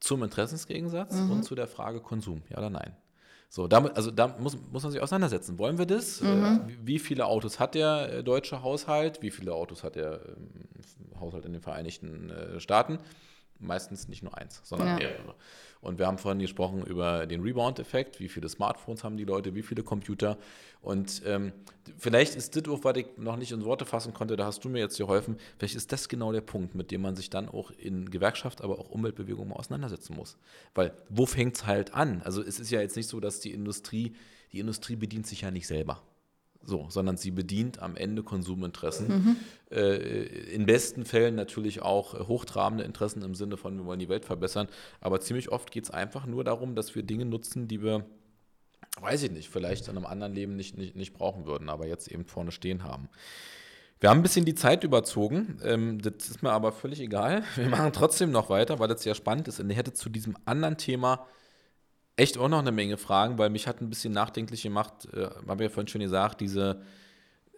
zum 0.01 0.23
Interessensgegensatz 0.23 1.13
mhm. 1.13 1.31
und 1.31 1.43
zu 1.43 1.55
der 1.55 1.67
Frage 1.67 2.01
Konsum, 2.01 2.41
ja 2.49 2.57
oder 2.57 2.69
nein. 2.69 2.97
So, 3.47 3.67
damit, 3.67 3.97
also 3.97 4.11
da 4.11 4.29
muss, 4.39 4.57
muss 4.71 4.83
man 4.83 4.91
sich 4.93 5.01
auseinandersetzen. 5.01 5.59
Wollen 5.59 5.77
wir 5.77 5.85
das? 5.85 6.21
Mhm. 6.21 6.29
Äh, 6.29 6.59
wie 6.83 6.99
viele 6.99 7.25
Autos 7.25 7.59
hat 7.59 7.75
der 7.75 8.13
äh, 8.13 8.23
deutsche 8.23 8.63
Haushalt? 8.63 9.21
Wie 9.21 9.29
viele 9.29 9.53
Autos 9.53 9.83
hat 9.83 9.95
der 9.95 10.13
äh, 10.13 11.19
Haushalt 11.19 11.45
in 11.45 11.53
den 11.53 11.61
Vereinigten 11.61 12.29
äh, 12.29 12.59
Staaten? 12.59 12.99
Meistens 13.59 14.07
nicht 14.07 14.23
nur 14.23 14.37
eins, 14.37 14.61
sondern 14.63 14.87
ja. 14.87 14.95
mehrere. 14.95 15.35
Und 15.81 15.97
wir 15.97 16.05
haben 16.07 16.19
vorhin 16.19 16.39
gesprochen 16.39 16.83
über 16.83 17.25
den 17.25 17.41
Rebound-Effekt, 17.41 18.19
wie 18.19 18.29
viele 18.29 18.47
Smartphones 18.49 19.03
haben 19.03 19.17
die 19.17 19.23
Leute, 19.23 19.55
wie 19.55 19.63
viele 19.63 19.83
Computer. 19.83 20.37
Und 20.81 21.23
ähm, 21.25 21.53
vielleicht 21.97 22.35
ist 22.35 22.55
das 22.55 22.63
was 22.67 22.97
ich 22.97 23.07
noch 23.17 23.35
nicht 23.35 23.51
in 23.51 23.65
Worte 23.65 23.85
fassen 23.85 24.13
konnte, 24.13 24.35
da 24.35 24.45
hast 24.45 24.63
du 24.63 24.69
mir 24.69 24.79
jetzt 24.79 24.97
geholfen, 24.97 25.37
vielleicht 25.57 25.75
ist 25.75 25.91
das 25.91 26.07
genau 26.07 26.31
der 26.31 26.41
Punkt, 26.41 26.75
mit 26.75 26.91
dem 26.91 27.01
man 27.01 27.15
sich 27.15 27.29
dann 27.29 27.49
auch 27.49 27.71
in 27.71 28.09
Gewerkschaft, 28.09 28.61
aber 28.61 28.79
auch 28.79 28.89
Umweltbewegung 28.89 29.49
mal 29.49 29.55
auseinandersetzen 29.55 30.15
muss. 30.15 30.37
Weil 30.75 30.93
wo 31.09 31.25
fängt 31.25 31.57
es 31.57 31.65
halt 31.65 31.93
an? 31.93 32.21
Also 32.23 32.43
es 32.43 32.59
ist 32.59 32.69
ja 32.69 32.81
jetzt 32.81 32.95
nicht 32.95 33.09
so, 33.09 33.19
dass 33.19 33.39
die 33.39 33.51
Industrie, 33.51 34.13
die 34.53 34.59
Industrie 34.59 34.95
bedient 34.95 35.25
sich 35.25 35.41
ja 35.41 35.51
nicht 35.51 35.67
selber. 35.67 36.01
So, 36.63 36.85
sondern 36.89 37.17
sie 37.17 37.31
bedient 37.31 37.81
am 37.81 37.95
Ende 37.95 38.21
Konsuminteressen. 38.23 39.07
Mhm. 39.07 39.35
Äh, 39.71 39.95
in 40.53 40.65
besten 40.65 41.05
Fällen 41.05 41.35
natürlich 41.35 41.81
auch 41.81 42.27
hochtrabende 42.27 42.83
Interessen 42.83 43.23
im 43.23 43.33
Sinne 43.33 43.57
von, 43.57 43.77
wir 43.77 43.85
wollen 43.85 43.99
die 43.99 44.09
Welt 44.09 44.25
verbessern. 44.25 44.67
Aber 44.99 45.21
ziemlich 45.21 45.51
oft 45.51 45.71
geht 45.71 45.85
es 45.85 45.91
einfach 45.91 46.25
nur 46.25 46.43
darum, 46.43 46.75
dass 46.75 46.93
wir 46.93 47.03
Dinge 47.03 47.25
nutzen, 47.25 47.67
die 47.67 47.81
wir, 47.81 48.05
weiß 48.99 49.23
ich 49.23 49.31
nicht, 49.31 49.49
vielleicht 49.49 49.87
in 49.87 49.97
einem 49.97 50.05
anderen 50.05 50.33
Leben 50.33 50.55
nicht, 50.55 50.77
nicht, 50.77 50.95
nicht 50.95 51.13
brauchen 51.13 51.45
würden, 51.47 51.69
aber 51.69 51.87
jetzt 51.87 52.11
eben 52.11 52.25
vorne 52.25 52.51
stehen 52.51 52.83
haben. 52.83 53.09
Wir 53.99 54.09
haben 54.09 54.19
ein 54.19 54.23
bisschen 54.23 54.45
die 54.45 54.55
Zeit 54.55 54.83
überzogen. 54.83 55.59
Ähm, 55.63 55.99
das 56.01 56.29
ist 56.29 56.43
mir 56.43 56.51
aber 56.51 56.71
völlig 56.71 56.99
egal. 56.99 57.43
Wir 57.55 57.69
machen 57.69 57.93
trotzdem 57.93 58.31
noch 58.31 58.49
weiter, 58.49 58.79
weil 58.79 58.87
das 58.87 59.03
sehr 59.03 59.15
spannend 59.15 59.47
ist. 59.47 59.59
Und 59.59 59.69
ich 59.69 59.77
hätte 59.77 59.93
zu 59.93 60.09
diesem 60.09 60.35
anderen 60.45 60.77
Thema 60.77 61.27
echt 62.21 62.37
auch 62.37 62.49
noch 62.49 62.59
eine 62.59 62.71
Menge 62.71 62.97
Fragen, 62.97 63.37
weil 63.37 63.49
mich 63.49 63.67
hat 63.67 63.81
ein 63.81 63.89
bisschen 63.89 64.13
nachdenklich 64.13 64.61
gemacht, 64.61 65.07
äh, 65.13 65.29
habe 65.47 65.63
ja 65.63 65.69
vorhin 65.69 65.87
schon 65.87 66.01
gesagt, 66.01 66.39
diese 66.39 66.81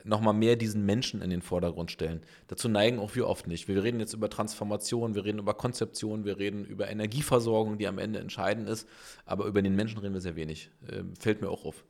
nochmal 0.06 0.34
mehr 0.34 0.56
diesen 0.56 0.86
Menschen 0.86 1.22
in 1.22 1.30
den 1.30 1.42
Vordergrund 1.42 1.92
stellen. 1.92 2.22
Dazu 2.48 2.70
neigen 2.70 3.00
auch 3.00 3.16
wir 3.16 3.28
oft 3.28 3.48
nicht. 3.48 3.68
Wir 3.68 3.84
reden 3.84 4.00
jetzt 4.00 4.14
über 4.14 4.30
Transformation, 4.30 5.16
wir 5.16 5.26
reden 5.26 5.40
über 5.40 5.54
Konzeption, 5.54 6.26
wir 6.26 6.40
reden 6.40 6.66
über 6.66 6.90
Energieversorgung, 6.90 7.78
die 7.78 7.88
am 7.88 7.98
Ende 7.98 8.20
entscheidend 8.20 8.70
ist, 8.70 8.88
aber 9.26 9.46
über 9.46 9.62
den 9.62 9.76
Menschen 9.76 10.00
reden 10.00 10.14
wir 10.14 10.22
sehr 10.22 10.36
wenig. 10.36 10.72
Ähm, 10.90 11.16
fällt 11.16 11.42
mir 11.42 11.50
auch 11.50 11.66
auf. 11.66 11.86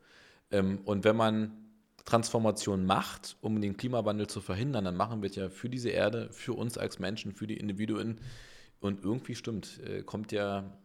Ähm, 0.52 0.80
und 0.86 1.04
wenn 1.04 1.16
man 1.16 1.52
Transformation 2.06 2.86
macht, 2.86 3.38
um 3.42 3.62
den 3.62 3.78
Klimawandel 3.78 4.28
zu 4.28 4.42
verhindern, 4.42 4.86
dann 4.86 4.96
machen 4.96 5.22
wir 5.22 5.30
es 5.30 5.36
ja 5.36 5.50
für 5.50 5.70
diese 5.70 5.90
Erde, 5.90 6.30
für 6.32 6.54
uns 6.54 6.78
als 6.78 7.00
Menschen, 7.00 7.34
für 7.34 7.48
die 7.48 7.58
Individuen. 7.58 8.20
Und 8.80 9.04
irgendwie 9.04 9.36
stimmt, 9.36 9.80
äh, 9.88 10.04
kommt 10.04 10.32
ja 10.32 10.78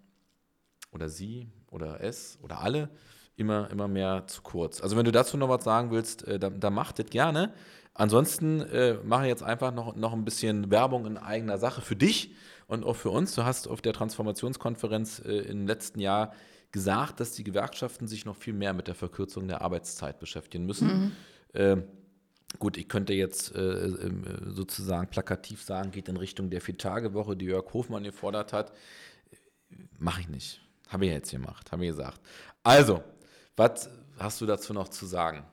oder 0.91 1.09
sie 1.09 1.49
oder 1.71 2.03
es 2.03 2.39
oder 2.43 2.61
alle 2.61 2.91
immer, 3.37 3.71
immer 3.71 3.89
mehr 3.89 4.27
zu 4.27 4.43
kurz. 4.43 4.81
Also 4.81 4.97
wenn 4.97 5.05
du 5.05 5.13
dazu 5.13 5.37
noch 5.37 5.49
was 5.49 5.65
sagen 5.65 5.91
willst, 5.91 6.27
äh, 6.27 6.39
dann, 6.39 6.61
dann 6.61 6.75
mach 6.75 6.93
das 6.93 7.07
gerne. 7.07 7.53
Ansonsten 7.95 8.61
äh, 8.61 8.95
mache 9.05 9.23
ich 9.23 9.29
jetzt 9.29 9.43
einfach 9.43 9.73
noch, 9.73 9.97
noch 9.97 10.13
ein 10.13 10.25
bisschen 10.25 10.71
Werbung 10.71 11.07
in 11.07 11.17
eigener 11.17 11.59
Sache 11.59 11.81
für 11.81 11.97
dich 11.97 12.35
und 12.67 12.85
auch 12.85 12.95
für 12.95 13.11
uns. 13.11 13.35
Du 13.35 13.45
hast 13.45 13.67
auf 13.67 13.81
der 13.81 13.93
Transformationskonferenz 13.93 15.21
äh, 15.25 15.39
im 15.39 15.67
letzten 15.67 16.01
Jahr 16.01 16.33
gesagt, 16.71 17.21
dass 17.21 17.33
die 17.33 17.45
Gewerkschaften 17.45 18.07
sich 18.07 18.25
noch 18.25 18.37
viel 18.37 18.53
mehr 18.53 18.73
mit 18.73 18.89
der 18.89 18.95
Verkürzung 18.95 19.49
der 19.49 19.63
Arbeitszeit 19.63 20.21
beschäftigen 20.21 20.67
müssen. 20.67 20.89
Mhm. 20.89 21.13
Äh, 21.55 21.77
gut, 22.59 22.77
ich 22.77 22.89
könnte 22.89 23.15
jetzt 23.15 23.55
äh, 23.55 23.87
ähm, 23.87 24.25
sozusagen 24.47 25.09
plakativ 25.09 25.63
sagen, 25.63 25.91
geht 25.91 26.09
in 26.09 26.17
Richtung 26.17 26.51
der 26.51 26.61
Vier-Tage-Woche, 26.61 27.37
die 27.37 27.47
Jörg 27.47 27.73
Hofmann 27.73 28.05
gefordert 28.05 28.53
hat. 28.53 28.73
Mache 29.99 30.21
ich 30.21 30.29
nicht. 30.29 30.61
Habe 30.89 31.07
ich 31.07 31.13
jetzt 31.13 31.31
gemacht, 31.31 31.71
habe 31.71 31.85
ich 31.85 31.91
gesagt. 31.91 32.21
Also, 32.63 33.03
was 33.57 33.89
hast 34.19 34.41
du 34.41 34.47
dazu 34.47 34.73
noch 34.73 34.89
zu 34.89 35.07
sagen? 35.07 35.45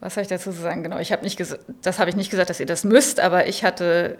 Was 0.00 0.14
soll 0.14 0.22
ich 0.22 0.28
dazu 0.28 0.50
sagen? 0.52 0.82
Genau, 0.82 0.98
ich 0.98 1.12
habe 1.12 1.22
nicht 1.22 1.36
gesagt, 1.36 1.64
das 1.82 1.98
habe 1.98 2.10
ich 2.10 2.16
nicht 2.16 2.30
gesagt, 2.30 2.50
dass 2.50 2.60
ihr 2.60 2.66
das 2.66 2.84
müsst, 2.84 3.20
aber 3.20 3.46
ich 3.46 3.64
hatte, 3.64 4.18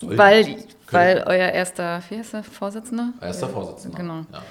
weil, 0.00 0.64
weil 0.90 1.24
euer 1.26 1.50
erster, 1.50 2.02
wie 2.08 2.18
heißt 2.18 2.32
der, 2.34 2.44
Vorsitzender? 2.44 3.12
Erster 3.20 3.48
Vorsitzender. 3.48 3.98
Genau. 3.98 4.24
Ja. 4.32 4.42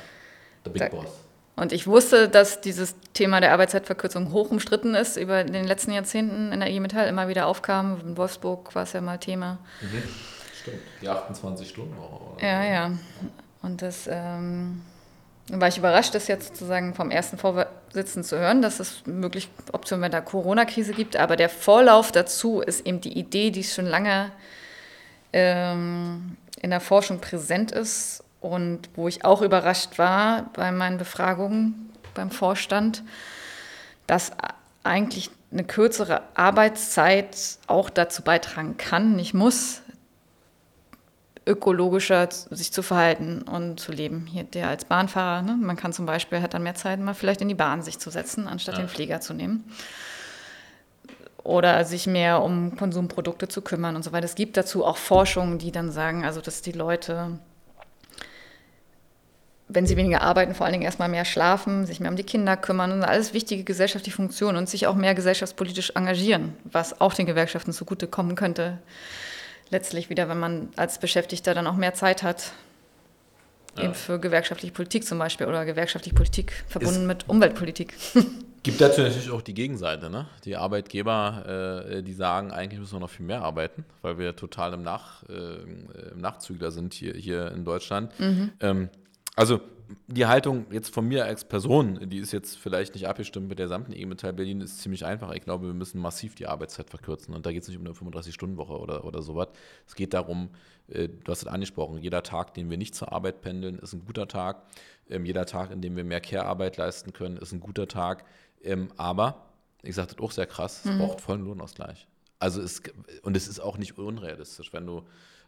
Der 0.66 0.70
Big 0.70 0.82
da, 0.82 0.90
Boss. 0.90 1.10
Und 1.56 1.74
ich 1.74 1.88
wusste, 1.88 2.30
dass 2.30 2.62
dieses 2.62 2.96
Thema 3.14 3.42
der 3.42 3.52
Arbeitszeitverkürzung 3.54 4.32
hoch 4.32 4.52
umstritten 4.52 4.94
ist, 4.94 5.18
über 5.18 5.44
den 5.44 5.66
letzten 5.66 5.92
Jahrzehnten 5.92 6.52
in 6.52 6.60
der 6.60 6.70
IG 6.70 6.80
Metall 6.80 7.08
immer 7.08 7.28
wieder 7.28 7.48
aufkam. 7.48 8.00
In 8.02 8.16
Wolfsburg 8.16 8.76
war 8.76 8.84
es 8.84 8.94
ja 8.94 9.02
mal 9.02 9.18
Thema. 9.18 9.58
Mhm. 9.82 10.04
Stimmt, 10.62 10.82
die 11.02 11.10
28 11.10 11.68
Stunden 11.68 11.98
Woche. 11.98 12.46
Ja, 12.46 12.64
ja. 12.64 12.92
Und 13.64 13.82
das 13.82 14.08
ähm, 14.08 14.84
war 15.50 15.68
ich 15.68 15.78
überrascht, 15.78 16.14
das 16.14 16.28
jetzt 16.28 16.50
sozusagen 16.50 16.94
vom 16.94 17.10
ersten 17.10 17.38
Vorsitzenden 17.38 18.24
zu 18.24 18.38
hören, 18.38 18.62
dass 18.62 18.80
es 18.80 19.06
möglich 19.06 19.50
Optionen 19.72 20.02
bei 20.02 20.10
der 20.10 20.22
Corona-Krise 20.22 20.94
gibt. 20.94 21.16
Aber 21.16 21.36
der 21.36 21.50
Vorlauf 21.50 22.12
dazu 22.12 22.62
ist 22.62 22.86
eben 22.86 23.00
die 23.00 23.18
Idee, 23.18 23.52
die 23.52 23.64
schon 23.64 23.86
lange 23.86 24.32
ähm, 25.32 26.36
in 26.62 26.70
der 26.70 26.82
Forschung 26.82 27.20
präsent 27.22 27.72
ist 27.72 28.24
und 28.42 28.90
wo 28.96 29.08
ich 29.08 29.24
auch 29.24 29.42
überrascht 29.42 29.98
war 29.98 30.50
bei 30.54 30.72
meinen 30.72 30.98
Befragungen 30.98 31.92
beim 32.14 32.32
Vorstand, 32.32 33.04
dass 34.06 34.32
eigentlich 34.84 35.32
eine 35.52 35.64
kürzere 35.64 36.24
Arbeitszeit 36.34 37.38
auch 37.68 37.90
dazu 37.90 38.22
beitragen 38.22 38.78
kann, 38.78 39.16
nicht 39.16 39.34
muss, 39.34 39.82
ökologischer 41.48 42.28
sich 42.32 42.72
zu 42.72 42.84
verhalten 42.84 43.42
und 43.42 43.80
zu 43.80 43.92
leben. 43.92 44.28
Hier 44.30 44.44
der 44.44 44.68
als 44.68 44.86
Bahnfahrer, 44.86 45.42
ne? 45.42 45.58
man 45.60 45.76
kann 45.76 45.94
zum 45.94 46.06
Beispiel, 46.06 46.42
hat 46.42 46.54
dann 46.54 46.64
mehr 46.64 46.76
Zeit, 46.76 47.00
mal 47.00 47.14
vielleicht 47.14 47.42
in 47.42 47.48
die 47.48 47.56
Bahn 47.56 47.82
sich 47.82 48.00
zu 48.00 48.10
setzen, 48.10 48.48
anstatt 48.48 48.76
ja. 48.76 48.84
den 48.84 48.90
Flieger 48.90 49.22
zu 49.22 49.34
nehmen. 49.34 49.64
Oder 51.44 51.86
sich 51.86 52.08
mehr 52.08 52.44
um 52.44 52.76
Konsumprodukte 52.76 53.48
zu 53.48 53.62
kümmern 53.62 53.96
und 53.96 54.04
so 54.04 54.12
weiter. 54.12 54.26
Es 54.26 54.36
gibt 54.36 54.58
dazu 54.58 54.84
auch 54.86 54.98
Forschungen, 54.98 55.58
die 55.58 55.72
dann 55.72 55.92
sagen, 55.92 56.26
also 56.26 56.42
dass 56.42 56.62
die 56.62 56.74
Leute, 56.74 57.40
wenn 59.70 59.88
sie 59.88 59.96
weniger 59.96 60.22
arbeiten, 60.22 60.56
vor 60.56 60.66
allen 60.66 60.74
Dingen 60.74 60.84
erstmal 60.84 61.08
mehr 61.08 61.24
schlafen, 61.24 61.86
sich 61.86 62.02
mehr 62.02 62.12
um 62.12 62.18
die 62.18 62.24
Kinder 62.24 62.58
kümmern 62.58 62.92
und 62.92 63.04
alles 63.04 63.34
wichtige 63.34 63.64
gesellschaftliche 63.64 64.16
Funktionen 64.16 64.58
und 64.58 64.68
sich 64.68 64.88
auch 64.88 64.96
mehr 64.96 65.16
gesellschaftspolitisch 65.16 65.92
engagieren, 65.96 66.54
was 66.66 67.00
auch 67.00 67.14
den 67.14 67.26
Gewerkschaften 67.26 67.72
zugutekommen 67.72 68.36
könnte 68.36 68.80
letztlich 69.72 70.10
wieder, 70.10 70.30
wenn 70.30 70.40
man 70.40 70.70
als 70.76 71.00
Beschäftigter 71.00 71.54
dann 71.54 71.68
auch 71.68 71.76
mehr 71.76 71.94
Zeit 71.94 72.24
hat, 72.24 72.52
ja. 73.78 73.86
eben 73.86 73.94
für 73.94 74.20
gewerkschaftliche 74.20 74.74
Politik 74.74 75.06
zum 75.06 75.20
Beispiel 75.20 75.48
oder 75.48 75.66
gewerkschaftliche 75.66 76.16
Politik 76.16 76.64
verbunden 76.68 77.02
es 77.02 77.08
mit 77.08 77.30
Umweltpolitik. 77.30 77.94
Gibt 78.64 78.82
dazu 78.82 79.02
natürlich 79.02 79.30
auch 79.30 79.42
die 79.42 79.54
Gegenseite, 79.54 80.10
ne? 80.10 80.28
Die 80.44 80.58
Arbeitgeber, 80.58 81.86
äh, 81.90 82.04
die 82.04 82.14
sagen, 82.14 82.52
eigentlich 82.52 82.80
müssen 82.80 82.96
wir 82.96 83.00
noch 83.00 83.10
viel 83.10 83.26
mehr 83.26 83.42
arbeiten, 83.42 83.86
weil 84.02 84.18
wir 84.18 84.36
total 84.36 84.74
im, 84.74 84.84
Nach, 84.84 85.24
äh, 85.30 86.12
im 86.12 86.20
Nachzügler 86.20 86.72
sind 86.72 86.94
hier, 86.94 87.14
hier 87.14 87.52
in 87.52 87.64
Deutschland. 87.64 88.12
Mhm. 88.20 88.52
Ähm, 88.60 88.90
also 89.36 89.62
die 90.08 90.26
Haltung 90.26 90.66
jetzt 90.72 90.94
von 90.94 91.08
mir 91.08 91.26
als 91.26 91.46
Person, 91.46 92.10
die 92.10 92.18
ist 92.18 92.32
jetzt 92.32 92.58
vielleicht 92.58 92.94
nicht 92.94 93.08
abgestimmt 93.08 93.48
mit 93.48 93.60
der 93.60 93.68
gesamten 93.68 93.94
IG 93.94 94.06
Metall 94.06 94.34
Berlin, 94.34 94.62
ist 94.62 94.80
ziemlich 94.80 95.06
einfach. 95.06 95.32
Ich 95.34 95.44
glaube, 95.44 95.68
wir 95.68 95.74
müssen 95.74 96.02
massiv 96.02 96.36
die 96.36 96.48
Arbeitszeit 96.48 96.90
verkürzen. 96.90 97.34
Und 97.34 97.46
da 97.46 97.52
geht 97.52 97.64
es 97.64 97.68
nicht 97.70 97.78
um 97.78 97.86
eine 97.86 97.94
35-Stunden-Woche 97.94 98.78
oder, 98.78 99.06
oder 99.06 99.22
sowas. 99.22 99.48
Es 99.86 99.96
geht 99.96 100.14
darum, 100.14 100.50
äh, 100.90 101.08
du 101.08 101.32
hast 101.32 101.42
es 101.42 101.48
angesprochen, 101.48 102.00
jeder 102.00 102.24
Tag, 102.24 102.54
den 102.54 102.70
wir 102.70 102.78
nicht 102.78 102.96
zur 102.96 103.12
Arbeit 103.12 103.42
pendeln, 103.42 103.80
ist 103.80 103.94
ein 103.94 104.06
guter 104.06 104.28
Tag. 104.28 104.64
Ähm, 105.10 105.26
jeder 105.26 105.46
Tag, 105.46 105.72
in 105.72 105.82
dem 105.82 105.96
wir 105.96 106.04
mehr 106.04 106.22
Care-Arbeit 106.22 106.78
leisten 106.78 107.14
können, 107.14 107.38
ist 107.38 107.54
ein 107.54 107.60
guter 107.60 107.88
Tag. 107.88 108.26
Ähm, 108.64 108.90
aber, 108.98 109.48
ich 109.84 109.96
sage 109.96 110.14
das 110.14 110.20
auch 110.20 110.32
sehr 110.32 110.48
krass, 110.48 110.86
es 110.86 110.92
mhm. 110.92 111.00
braucht 111.00 111.22
vollen 111.22 111.44
Lohnausgleich. 111.44 112.08
Also 112.40 112.62
es, 112.62 112.82
und 113.24 113.36
es 113.36 113.48
ist 113.48 113.60
auch 113.60 113.78
nicht 113.78 113.98
unrealistisch, 113.98 114.72
wenn 114.74 114.86
du 114.86 115.04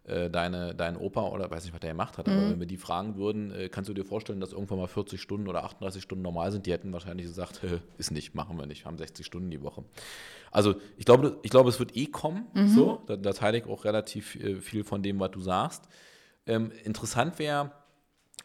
äh, 0.06 0.30
deine, 0.30 0.74
dein 0.74 0.98
Opa 0.98 1.28
oder 1.28 1.52
weiß 1.52 1.64
nicht, 1.64 1.74
was 1.74 1.80
der 1.80 1.92
gemacht 1.92 2.18
hat, 2.18 2.28
mhm. 2.28 2.34
aber 2.34 2.50
wenn 2.50 2.60
wir 2.60 2.68
die 2.68 2.78
fragen 2.78 3.16
würden, 3.16 3.52
äh, 3.52 3.70
kannst 3.70 3.90
du 3.90 3.94
dir 3.94 4.06
vorstellen, 4.06 4.40
dass 4.40 4.54
irgendwann 4.54 4.80
mal 4.80 4.88
40 4.88 5.22
Stunden 5.22 5.48
oder 5.48 5.64
38 5.64 6.02
Stunden 6.02 6.24
normal 6.24 6.52
sind, 6.52 6.66
die 6.66 6.72
hätten 6.72 6.92
wahrscheinlich 6.94 7.28
gesagt, 7.28 7.62
ist 7.98 8.12
nicht, 8.12 8.36
machen 8.36 8.58
wir 8.58 8.66
nicht, 8.66 8.86
haben 8.86 8.98
60 8.98 9.26
Stunden 9.26 9.52
die 9.52 9.62
Woche. 9.62 9.84
Also 10.52 10.76
ich 10.98 11.06
glaube, 11.06 11.38
ich 11.44 11.52
glaube, 11.52 11.70
es 11.70 11.80
wird 11.80 11.96
eh 11.96 12.08
kommen, 12.08 12.48
mhm. 12.54 12.68
so, 12.70 13.04
da, 13.08 13.18
da, 13.18 13.34
teile 13.34 13.58
ich 13.58 13.66
auch 13.66 13.86
relativ 13.86 14.36
äh, 14.36 14.56
viel 14.56 14.84
von 14.84 15.04
dem, 15.04 15.20
was 15.20 15.32
du 15.32 15.42
sagst. 15.42 15.88
Ähm, 16.48 16.72
interessant 16.84 17.38
wäre, 17.38 17.72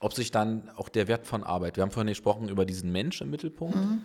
ob 0.00 0.12
sich 0.12 0.30
dann 0.30 0.70
auch 0.76 0.88
der 0.88 1.08
Wert 1.08 1.26
von 1.26 1.44
Arbeit, 1.44 1.76
wir 1.76 1.82
haben 1.82 1.90
vorhin 1.90 2.08
gesprochen 2.08 2.48
über 2.48 2.66
diesen 2.66 2.92
Mensch 2.92 3.20
im 3.22 3.30
Mittelpunkt, 3.30 3.76
mhm. 3.76 4.02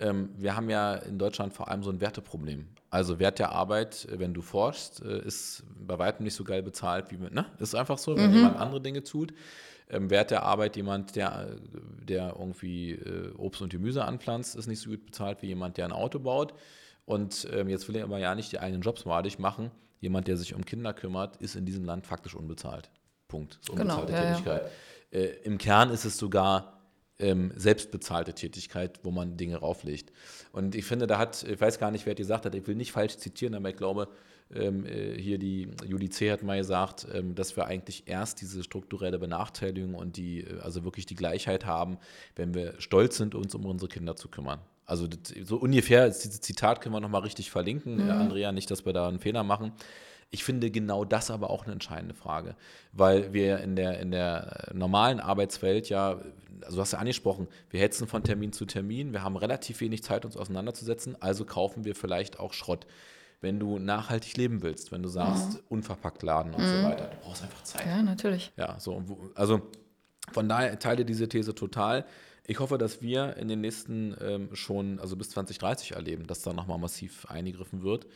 Ähm, 0.00 0.30
wir 0.36 0.56
haben 0.56 0.70
ja 0.70 0.94
in 0.94 1.18
Deutschland 1.18 1.52
vor 1.52 1.68
allem 1.68 1.82
so 1.82 1.90
ein 1.90 2.00
Werteproblem. 2.00 2.68
Also 2.90 3.18
Wert 3.18 3.38
der 3.38 3.52
Arbeit, 3.52 4.06
äh, 4.06 4.18
wenn 4.18 4.34
du 4.34 4.42
forschst, 4.42 5.02
äh, 5.04 5.24
ist 5.24 5.62
bei 5.78 5.98
weitem 5.98 6.24
nicht 6.24 6.34
so 6.34 6.44
geil 6.44 6.62
bezahlt 6.62 7.10
wie 7.10 7.16
mit, 7.16 7.32
ne? 7.32 7.46
Ist 7.58 7.74
einfach 7.74 7.98
so, 7.98 8.16
wenn 8.16 8.30
mhm. 8.30 8.36
jemand 8.36 8.56
andere 8.56 8.80
Dinge 8.80 9.02
tut. 9.04 9.32
Ähm, 9.88 10.10
Wert 10.10 10.30
der 10.30 10.44
Arbeit, 10.44 10.76
jemand, 10.76 11.16
der, 11.16 11.56
der 12.02 12.34
irgendwie 12.38 12.92
äh, 12.92 13.32
Obst 13.36 13.60
und 13.60 13.70
Gemüse 13.70 14.04
anpflanzt, 14.04 14.56
ist 14.56 14.66
nicht 14.66 14.80
so 14.80 14.90
gut 14.90 15.06
bezahlt 15.06 15.42
wie 15.42 15.46
jemand, 15.46 15.76
der 15.76 15.84
ein 15.84 15.92
Auto 15.92 16.18
baut. 16.18 16.54
Und 17.04 17.48
ähm, 17.52 17.68
jetzt 17.68 17.88
will 17.88 17.96
ich 17.96 18.02
aber 18.02 18.18
ja 18.18 18.34
nicht 18.34 18.52
die 18.52 18.60
eigenen 18.60 18.82
Jobs 18.82 19.04
madig 19.04 19.38
machen. 19.38 19.70
Jemand, 20.00 20.28
der 20.28 20.36
sich 20.36 20.54
um 20.54 20.64
Kinder 20.64 20.94
kümmert, 20.94 21.36
ist 21.36 21.56
in 21.56 21.66
diesem 21.66 21.84
Land 21.84 22.06
faktisch 22.06 22.34
unbezahlt. 22.34 22.90
Punkt. 23.28 23.58
Das 23.62 23.68
ist 23.68 23.76
genau, 23.76 24.00
unbezahlte 24.00 24.12
genau, 24.12 24.24
ja, 24.24 24.34
Tätigkeit. 24.34 24.70
Ja. 25.12 25.18
Äh, 25.18 25.26
Im 25.44 25.58
Kern 25.58 25.90
ist 25.90 26.04
es 26.04 26.16
sogar 26.16 26.79
ähm, 27.20 27.52
selbstbezahlte 27.56 28.34
Tätigkeit, 28.34 29.00
wo 29.02 29.10
man 29.10 29.36
Dinge 29.36 29.56
rauflegt. 29.56 30.12
Und 30.52 30.74
ich 30.74 30.84
finde, 30.84 31.06
da 31.06 31.18
hat, 31.18 31.42
ich 31.42 31.60
weiß 31.60 31.78
gar 31.78 31.90
nicht, 31.90 32.06
wer 32.06 32.14
gesagt 32.14 32.46
hat, 32.46 32.54
ich 32.54 32.66
will 32.66 32.74
nicht 32.74 32.92
falsch 32.92 33.16
zitieren, 33.18 33.54
aber 33.54 33.70
ich 33.70 33.76
glaube, 33.76 34.08
ähm, 34.52 34.84
äh, 34.84 35.16
hier 35.16 35.38
die 35.38 35.68
Julie 35.86 36.10
C. 36.10 36.30
hat 36.32 36.42
mal 36.42 36.58
gesagt, 36.58 37.06
ähm, 37.12 37.34
dass 37.34 37.56
wir 37.56 37.66
eigentlich 37.66 38.04
erst 38.06 38.40
diese 38.40 38.64
strukturelle 38.64 39.18
Benachteiligung 39.18 39.94
und 39.94 40.16
die, 40.16 40.40
äh, 40.40 40.58
also 40.60 40.84
wirklich 40.84 41.06
die 41.06 41.14
Gleichheit 41.14 41.66
haben, 41.66 41.98
wenn 42.34 42.54
wir 42.54 42.74
stolz 42.78 43.16
sind, 43.16 43.34
uns 43.34 43.54
um 43.54 43.64
unsere 43.64 43.88
Kinder 43.88 44.16
zu 44.16 44.28
kümmern. 44.28 44.60
Also 44.86 45.06
das, 45.06 45.32
so 45.44 45.56
ungefähr, 45.56 46.08
dieses 46.08 46.40
Zitat 46.40 46.80
können 46.80 46.94
wir 46.94 47.00
nochmal 47.00 47.22
richtig 47.22 47.50
verlinken, 47.50 48.04
mhm. 48.04 48.10
Andrea, 48.10 48.50
nicht, 48.50 48.70
dass 48.70 48.84
wir 48.84 48.92
da 48.92 49.06
einen 49.06 49.20
Fehler 49.20 49.44
machen. 49.44 49.72
Ich 50.32 50.44
finde 50.44 50.70
genau 50.70 51.04
das 51.04 51.30
aber 51.30 51.50
auch 51.50 51.64
eine 51.64 51.72
entscheidende 51.72 52.14
Frage, 52.14 52.54
weil 52.92 53.32
wir 53.32 53.58
in 53.58 53.74
der, 53.74 53.98
in 53.98 54.12
der 54.12 54.68
normalen 54.72 55.18
Arbeitswelt 55.18 55.88
ja, 55.88 56.20
also 56.62 56.76
du 56.76 56.80
hast 56.80 56.92
ja 56.92 57.00
angesprochen, 57.00 57.48
wir 57.70 57.80
hetzen 57.80 58.06
von 58.06 58.22
Termin 58.22 58.52
zu 58.52 58.64
Termin, 58.64 59.12
wir 59.12 59.24
haben 59.24 59.36
relativ 59.36 59.80
wenig 59.80 60.04
Zeit, 60.04 60.24
uns 60.24 60.36
auseinanderzusetzen, 60.36 61.20
also 61.20 61.44
kaufen 61.44 61.84
wir 61.84 61.96
vielleicht 61.96 62.38
auch 62.38 62.52
Schrott. 62.52 62.86
Wenn 63.40 63.58
du 63.58 63.78
nachhaltig 63.78 64.36
leben 64.36 64.62
willst, 64.62 64.92
wenn 64.92 65.02
du 65.02 65.08
sagst, 65.08 65.54
mhm. 65.54 65.60
unverpackt 65.70 66.22
laden 66.22 66.52
und 66.52 66.62
mhm. 66.62 66.68
so 66.68 66.82
weiter, 66.84 67.08
du 67.08 67.16
brauchst 67.24 67.42
einfach 67.42 67.64
Zeit. 67.64 67.86
Ja, 67.86 68.02
natürlich. 68.02 68.52
Ja, 68.56 68.78
so, 68.78 69.02
also 69.34 69.62
von 70.30 70.48
daher 70.48 70.78
teile 70.78 71.04
diese 71.04 71.28
These 71.28 71.54
total. 71.54 72.04
Ich 72.46 72.60
hoffe, 72.60 72.78
dass 72.78 73.00
wir 73.00 73.36
in 73.36 73.48
den 73.48 73.62
nächsten 73.62 74.14
ähm, 74.20 74.54
schon, 74.54 75.00
also 75.00 75.16
bis 75.16 75.30
2030 75.30 75.92
erleben, 75.92 76.26
dass 76.26 76.42
da 76.42 76.52
nochmal 76.52 76.78
massiv 76.78 77.26
eingegriffen 77.26 77.82
wird. 77.82 78.06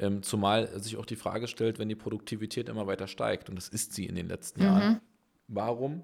Ähm, 0.00 0.22
zumal 0.22 0.80
sich 0.80 0.96
auch 0.96 1.06
die 1.06 1.16
Frage 1.16 1.48
stellt, 1.48 1.78
wenn 1.78 1.88
die 1.88 1.96
Produktivität 1.96 2.68
immer 2.68 2.86
weiter 2.86 3.08
steigt, 3.08 3.48
und 3.48 3.56
das 3.56 3.68
ist 3.68 3.94
sie 3.94 4.06
in 4.06 4.14
den 4.14 4.28
letzten 4.28 4.60
mhm. 4.60 4.66
Jahren, 4.66 5.00
warum 5.48 6.02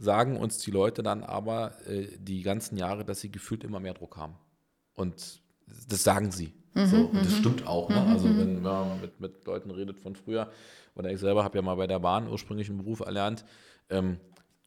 sagen 0.00 0.36
uns 0.36 0.58
die 0.58 0.70
Leute 0.70 1.02
dann 1.02 1.22
aber 1.22 1.72
äh, 1.86 2.06
die 2.18 2.42
ganzen 2.42 2.76
Jahre, 2.76 3.04
dass 3.04 3.20
sie 3.20 3.30
gefühlt 3.30 3.64
immer 3.64 3.80
mehr 3.80 3.94
Druck 3.94 4.16
haben? 4.16 4.36
Und 4.94 5.40
das 5.88 6.04
sagen 6.04 6.30
sie. 6.30 6.54
Mhm, 6.74 6.86
so, 6.86 6.96
und 6.96 7.16
das 7.16 7.30
mhm. 7.30 7.38
stimmt 7.38 7.66
auch. 7.66 7.88
Ne? 7.88 8.00
Also 8.06 8.28
mhm, 8.28 8.38
wenn 8.38 8.62
man 8.62 9.00
mit, 9.00 9.20
mit 9.20 9.44
Leuten 9.44 9.70
redet 9.70 9.98
von 9.98 10.16
früher, 10.16 10.50
oder 10.94 11.10
ich 11.10 11.20
selber 11.20 11.44
habe 11.44 11.58
ja 11.58 11.62
mal 11.62 11.74
bei 11.74 11.86
der 11.86 11.98
Bahn 11.98 12.28
ursprünglich 12.28 12.68
einen 12.68 12.78
Beruf 12.78 13.00
erlernt, 13.00 13.44
ähm, 13.90 14.18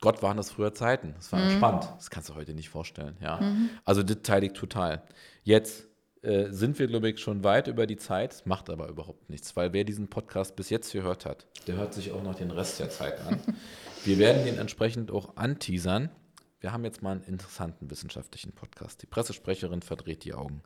Gott 0.02 0.22
waren 0.22 0.38
das 0.38 0.52
früher 0.52 0.74
Zeiten. 0.74 1.14
Das 1.16 1.32
war 1.32 1.40
mhm. 1.40 1.50
entspannt. 1.50 1.88
Das 1.96 2.10
kannst 2.10 2.30
du 2.30 2.36
heute 2.36 2.54
nicht 2.54 2.70
vorstellen. 2.70 3.18
Ja? 3.22 3.40
Mhm. 3.40 3.70
Also 3.86 4.04
das 4.04 4.18
teile 4.24 4.48
ich 4.48 4.54
total. 4.54 5.02
Jetzt 5.44 5.88
äh, 6.26 6.52
sind 6.52 6.80
wir, 6.80 6.88
glaube 6.88 7.10
ich, 7.10 7.20
schon 7.20 7.44
weit 7.44 7.68
über 7.68 7.88
die 7.88 7.98
Zeit, 7.98 8.42
macht 8.46 8.70
aber 8.70 8.88
überhaupt 8.90 9.30
nichts, 9.30 9.56
weil 9.56 9.74
wer 9.74 9.84
diesen 9.84 10.08
Podcast 10.10 10.56
bis 10.56 10.70
jetzt 10.70 10.92
gehört 10.92 11.26
hat, 11.26 11.46
der 11.68 11.76
hört 11.76 11.94
sich 11.94 12.12
auch 12.12 12.24
noch 12.24 12.36
den 12.36 12.52
Rest 12.52 12.80
der 12.80 12.90
Zeit 12.90 13.20
an. 13.22 13.40
wir 14.04 14.18
werden 14.18 14.46
den 14.46 14.58
entsprechend 14.58 15.12
auch 15.12 15.38
anteasern. 15.38 16.10
Wir 16.60 16.74
haben 16.74 16.84
jetzt 16.84 17.04
mal 17.04 17.12
einen 17.12 17.24
interessanten 17.24 17.92
wissenschaftlichen 17.92 18.52
Podcast. 18.52 19.02
Die 19.02 19.06
Pressesprecherin 19.06 19.82
verdreht 19.82 20.24
die 20.24 20.34
Augen. 20.34 20.64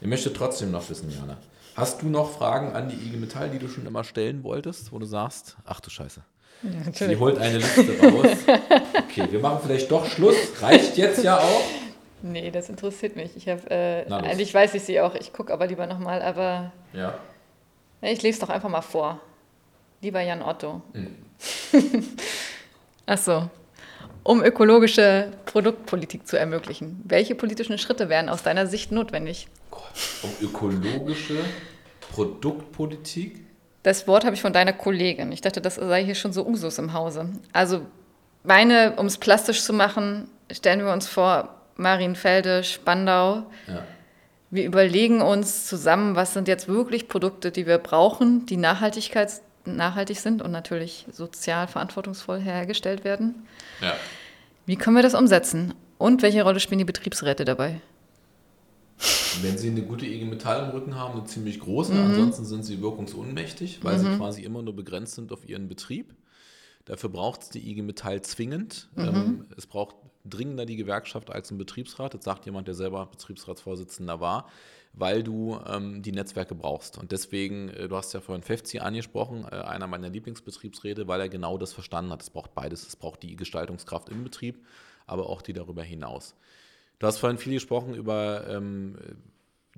Ich 0.00 0.06
möchte 0.06 0.32
trotzdem 0.32 0.70
noch 0.70 0.88
wissen, 0.90 1.10
Jana, 1.10 1.38
hast 1.74 2.02
du 2.02 2.08
noch 2.08 2.30
Fragen 2.30 2.72
an 2.72 2.88
die 2.90 2.96
IG 2.96 3.16
Metall, 3.16 3.48
die 3.48 3.58
du 3.58 3.68
schon 3.68 3.86
immer 3.86 4.04
stellen 4.04 4.44
wolltest, 4.44 4.92
wo 4.92 4.98
du 4.98 5.06
sagst, 5.06 5.56
ach 5.64 5.80
du 5.80 5.88
Scheiße. 5.88 6.22
Ja, 6.62 6.92
Sie 6.92 7.16
holt 7.16 7.38
eine 7.38 7.58
Liste 7.58 7.98
raus. 8.02 8.36
Okay, 9.10 9.26
wir 9.28 9.40
machen 9.40 9.58
vielleicht 9.64 9.90
doch 9.90 10.06
Schluss. 10.06 10.36
Reicht 10.60 10.96
jetzt 10.96 11.24
ja 11.24 11.38
auch. 11.38 11.79
Nee, 12.22 12.50
das 12.50 12.68
interessiert 12.68 13.16
mich. 13.16 13.36
Ich 13.36 13.48
habe 13.48 13.70
äh, 13.70 14.10
eigentlich 14.10 14.52
weiß 14.52 14.74
ich 14.74 14.82
sie 14.82 15.00
auch. 15.00 15.14
Ich 15.14 15.32
gucke 15.32 15.52
aber 15.52 15.66
lieber 15.66 15.86
nochmal. 15.86 16.22
Aber 16.22 16.72
ja. 16.92 17.14
ich 18.02 18.22
lese 18.22 18.40
doch 18.40 18.48
einfach 18.50 18.68
mal 18.68 18.82
vor. 18.82 19.20
Lieber 20.02 20.20
Jan 20.20 20.42
Otto. 20.42 20.82
Mhm. 20.92 21.16
Ach 23.06 23.18
so. 23.18 23.50
Um 24.22 24.42
ökologische 24.42 25.32
Produktpolitik 25.46 26.26
zu 26.26 26.38
ermöglichen, 26.38 27.00
welche 27.04 27.34
politischen 27.34 27.78
Schritte 27.78 28.08
wären 28.08 28.28
aus 28.28 28.42
deiner 28.42 28.66
Sicht 28.66 28.92
notwendig? 28.92 29.48
Um 30.22 30.30
ökologische 30.42 31.38
Produktpolitik? 32.12 33.46
Das 33.82 34.06
Wort 34.06 34.24
habe 34.24 34.34
ich 34.34 34.42
von 34.42 34.52
deiner 34.52 34.74
Kollegin. 34.74 35.32
Ich 35.32 35.40
dachte, 35.40 35.62
das 35.62 35.76
sei 35.76 36.04
hier 36.04 36.14
schon 36.14 36.34
so 36.34 36.46
Usus 36.46 36.78
im 36.78 36.92
Hause. 36.92 37.30
Also 37.52 37.86
meine, 38.42 38.94
um 38.96 39.06
es 39.06 39.16
plastisch 39.16 39.62
zu 39.62 39.72
machen, 39.72 40.28
stellen 40.52 40.84
wir 40.84 40.92
uns 40.92 41.08
vor, 41.08 41.59
Marienfelde, 41.80 42.62
Spandau. 42.62 43.46
Ja. 43.66 43.84
Wir 44.50 44.64
überlegen 44.64 45.22
uns 45.22 45.66
zusammen, 45.66 46.16
was 46.16 46.34
sind 46.34 46.48
jetzt 46.48 46.68
wirklich 46.68 47.08
Produkte, 47.08 47.50
die 47.50 47.66
wir 47.66 47.78
brauchen, 47.78 48.46
die 48.46 48.56
Nachhaltigkeits 48.56 49.42
nachhaltig 49.64 50.18
sind 50.18 50.42
und 50.42 50.50
natürlich 50.50 51.06
sozial 51.12 51.68
verantwortungsvoll 51.68 52.40
hergestellt 52.40 53.04
werden. 53.04 53.46
Ja. 53.80 53.94
Wie 54.66 54.76
können 54.76 54.96
wir 54.96 55.02
das 55.02 55.14
umsetzen? 55.14 55.74
Und 55.98 56.22
welche 56.22 56.42
Rolle 56.42 56.60
spielen 56.60 56.78
die 56.78 56.84
Betriebsräte 56.84 57.44
dabei? 57.44 57.80
Wenn 59.42 59.56
sie 59.56 59.68
eine 59.68 59.82
gute 59.82 60.06
IG 60.06 60.24
Metall 60.24 60.64
im 60.64 60.70
Rücken 60.70 60.94
haben, 60.94 61.18
eine 61.18 61.24
ziemlich 61.24 61.60
große, 61.60 61.92
mhm. 61.92 62.06
ansonsten 62.06 62.44
sind 62.44 62.64
sie 62.64 62.82
wirkungsunmächtig, 62.82 63.80
weil 63.82 63.98
mhm. 63.98 64.02
sie 64.02 64.16
quasi 64.16 64.42
immer 64.42 64.62
nur 64.62 64.74
begrenzt 64.74 65.14
sind 65.14 65.32
auf 65.32 65.48
ihren 65.48 65.68
Betrieb. 65.68 66.14
Dafür 66.84 67.10
braucht 67.10 67.42
es 67.42 67.48
die 67.50 67.70
IG 67.70 67.82
Metall 67.82 68.22
zwingend. 68.22 68.88
Mhm. 68.96 69.04
Ähm, 69.04 69.44
es 69.56 69.66
braucht 69.66 69.94
dringender 70.30 70.66
die 70.66 70.76
Gewerkschaft 70.76 71.30
als 71.30 71.50
ein 71.50 71.58
Betriebsrat. 71.58 72.14
Das 72.14 72.24
sagt 72.24 72.46
jemand, 72.46 72.68
der 72.68 72.74
selber 72.74 73.06
Betriebsratsvorsitzender 73.06 74.20
war, 74.20 74.48
weil 74.92 75.22
du 75.22 75.58
ähm, 75.66 76.02
die 76.02 76.12
Netzwerke 76.12 76.54
brauchst. 76.54 76.98
Und 76.98 77.12
deswegen, 77.12 77.68
äh, 77.70 77.88
du 77.88 77.96
hast 77.96 78.14
ja 78.14 78.20
vorhin 78.20 78.42
Fefzi 78.42 78.78
angesprochen, 78.78 79.44
äh, 79.44 79.56
einer 79.56 79.86
meiner 79.86 80.08
Lieblingsbetriebsräte, 80.08 81.08
weil 81.08 81.20
er 81.20 81.28
genau 81.28 81.58
das 81.58 81.72
verstanden 81.72 82.12
hat. 82.12 82.22
Es 82.22 82.30
braucht 82.30 82.54
beides. 82.54 82.86
Es 82.86 82.96
braucht 82.96 83.22
die 83.22 83.36
Gestaltungskraft 83.36 84.08
im 84.08 84.24
Betrieb, 84.24 84.64
aber 85.06 85.28
auch 85.28 85.42
die 85.42 85.52
darüber 85.52 85.82
hinaus. 85.82 86.34
Du 86.98 87.06
hast 87.06 87.18
vorhin 87.18 87.38
viel 87.38 87.54
gesprochen 87.54 87.94
über 87.94 88.46
ähm, 88.48 88.96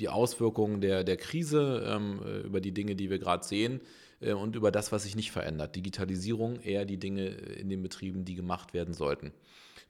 die 0.00 0.08
Auswirkungen 0.08 0.80
der, 0.80 1.04
der 1.04 1.16
Krise, 1.16 1.84
ähm, 1.86 2.20
äh, 2.24 2.40
über 2.40 2.60
die 2.60 2.72
Dinge, 2.72 2.96
die 2.96 3.10
wir 3.10 3.18
gerade 3.18 3.44
sehen 3.44 3.80
äh, 4.20 4.32
und 4.32 4.56
über 4.56 4.70
das, 4.70 4.92
was 4.92 5.04
sich 5.04 5.16
nicht 5.16 5.30
verändert. 5.30 5.76
Digitalisierung, 5.76 6.60
eher 6.60 6.84
die 6.84 6.98
Dinge 6.98 7.28
in 7.28 7.68
den 7.68 7.82
Betrieben, 7.82 8.24
die 8.24 8.34
gemacht 8.34 8.74
werden 8.74 8.94
sollten. 8.94 9.32